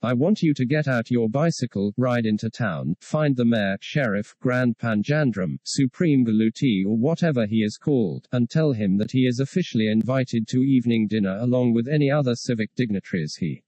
I 0.00 0.14
want 0.14 0.42
you 0.42 0.54
to 0.54 0.64
get 0.64 0.88
out 0.88 1.10
your 1.10 1.28
bicycle, 1.28 1.92
ride 1.98 2.24
into 2.24 2.48
town, 2.48 2.96
find 3.02 3.36
the 3.36 3.44
mayor, 3.44 3.76
sheriff, 3.82 4.34
Grand 4.40 4.78
Panjandrum, 4.78 5.58
Supreme 5.64 6.24
Galuti 6.24 6.86
or 6.86 6.96
whatever 6.96 7.44
he 7.44 7.62
is 7.62 7.76
called, 7.76 8.26
and 8.32 8.48
tell 8.48 8.72
him 8.72 8.96
that 8.96 9.10
he 9.10 9.26
is 9.26 9.38
officially 9.38 9.88
invited 9.88 10.48
to 10.48 10.62
evening 10.62 11.08
dinner 11.08 11.36
along 11.40 11.74
with 11.74 11.88
any 11.88 12.10
other 12.10 12.34
civic 12.34 12.74
dignitaries 12.74 13.36
he 13.36 13.62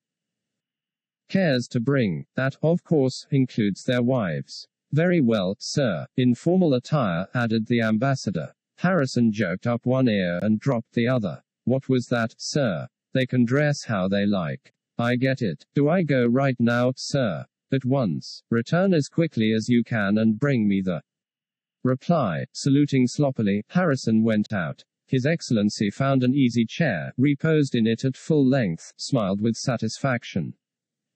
cares 1.28 1.66
to 1.68 1.80
bring. 1.80 2.26
That, 2.35 2.56
of 2.62 2.85
course, 2.85 3.26
includes 3.30 3.85
their 3.85 4.02
wives. 4.02 4.68
Very 4.92 5.20
well, 5.20 5.56
sir. 5.58 6.06
In 6.16 6.35
formal 6.35 6.74
attire, 6.74 7.26
added 7.35 7.66
the 7.66 7.80
ambassador. 7.80 8.52
Harrison 8.76 9.32
jerked 9.32 9.66
up 9.66 9.87
one 9.87 10.08
ear 10.08 10.38
and 10.42 10.61
dropped 10.61 10.92
the 10.92 11.08
other. 11.08 11.42
What 11.64 11.88
was 11.88 12.06
that, 12.06 12.35
sir? 12.37 12.88
They 13.14 13.26
can 13.26 13.44
dress 13.44 13.85
how 13.85 14.08
they 14.08 14.26
like. 14.26 14.72
I 14.98 15.16
get 15.16 15.40
it. 15.40 15.64
Do 15.74 15.88
I 15.88 16.02
go 16.02 16.26
right 16.26 16.56
now, 16.58 16.92
sir? 16.96 17.46
At 17.72 17.85
once. 17.85 18.42
Return 18.50 18.92
as 18.92 19.08
quickly 19.08 19.52
as 19.52 19.68
you 19.68 19.82
can 19.85 20.18
and 20.18 20.38
bring 20.38 20.68
me 20.68 20.80
the 20.80 21.02
reply. 21.85 22.44
Saluting 22.52 23.06
sloppily, 23.06 23.64
Harrison 23.68 24.22
went 24.22 24.52
out. 24.52 24.85
His 25.06 25.26
Excellency 25.26 25.90
found 25.90 26.22
an 26.22 26.35
easy 26.35 26.64
chair, 26.64 27.12
reposed 27.16 27.74
in 27.74 27.87
it 27.87 28.04
at 28.04 28.16
full 28.16 28.46
length, 28.46 28.92
smiled 28.96 29.40
with 29.40 29.56
satisfaction. 29.56 30.54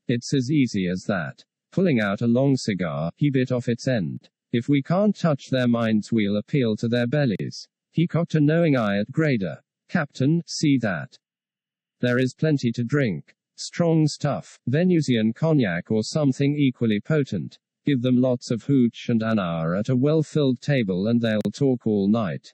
It's 0.09 0.33
as 0.33 0.51
easy 0.51 0.87
as 0.89 1.03
that. 1.05 1.45
Pulling 1.73 2.01
out 2.01 2.23
a 2.23 2.27
long 2.27 2.57
cigar, 2.57 3.11
he 3.17 3.29
bit 3.31 3.51
off 3.51 3.69
its 3.69 3.89
end. 3.89 4.29
If 4.53 4.69
we 4.69 4.83
can't 4.83 5.17
touch 5.17 5.51
their 5.51 5.67
minds, 5.67 6.13
we'll 6.13 6.37
appeal 6.37 6.77
to 6.77 6.89
their 6.89 7.07
bellies. 7.07 7.69
He 7.91 8.07
cocked 8.07 8.35
a 8.35 8.41
knowing 8.41 8.77
eye 8.77 8.99
at 8.99 9.11
Grader. 9.11 9.63
Captain, 9.89 10.43
see 10.47 10.79
that. 10.79 11.19
There 12.01 12.19
is 12.19 12.35
plenty 12.35 12.71
to 12.73 12.85
drink. 12.85 13.35
Strong 13.57 14.07
stuff, 14.09 14.59
Venusian 14.67 15.33
cognac 15.33 15.91
or 15.91 16.05
something 16.05 16.57
equally 16.57 17.01
potent. 17.01 17.59
Give 17.85 18.03
them 18.03 18.21
lots 18.21 18.51
of 18.51 18.65
hooch 18.65 19.09
and 19.09 19.23
an 19.23 19.39
hour 19.39 19.75
at 19.75 19.89
a 19.89 19.97
well 19.97 20.23
filled 20.23 20.61
table 20.61 21.09
and 21.09 21.21
they'll 21.21 21.41
talk 21.53 21.87
all 21.87 22.09
night. 22.09 22.53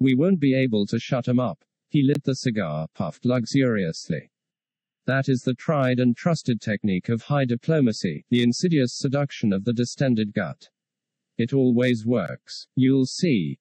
We 0.00 0.14
won't 0.14 0.40
be 0.40 0.54
able 0.54 0.86
to 0.86 0.98
shut 0.98 1.28
'em 1.28 1.38
up. 1.38 1.64
He 1.88 2.02
lit 2.02 2.24
the 2.24 2.34
cigar, 2.34 2.88
puffed 2.94 3.24
luxuriously. 3.24 4.30
That 5.06 5.28
is 5.28 5.42
the 5.42 5.54
tried 5.54 6.00
and 6.00 6.16
trusted 6.16 6.62
technique 6.62 7.10
of 7.10 7.22
high 7.22 7.44
diplomacy, 7.44 8.24
the 8.30 8.42
insidious 8.42 8.94
seduction 8.94 9.52
of 9.52 9.64
the 9.64 9.74
distended 9.74 10.32
gut. 10.32 10.68
It 11.36 11.52
always 11.52 12.06
works. 12.06 12.68
You'll 12.74 13.06
see. 13.06 13.52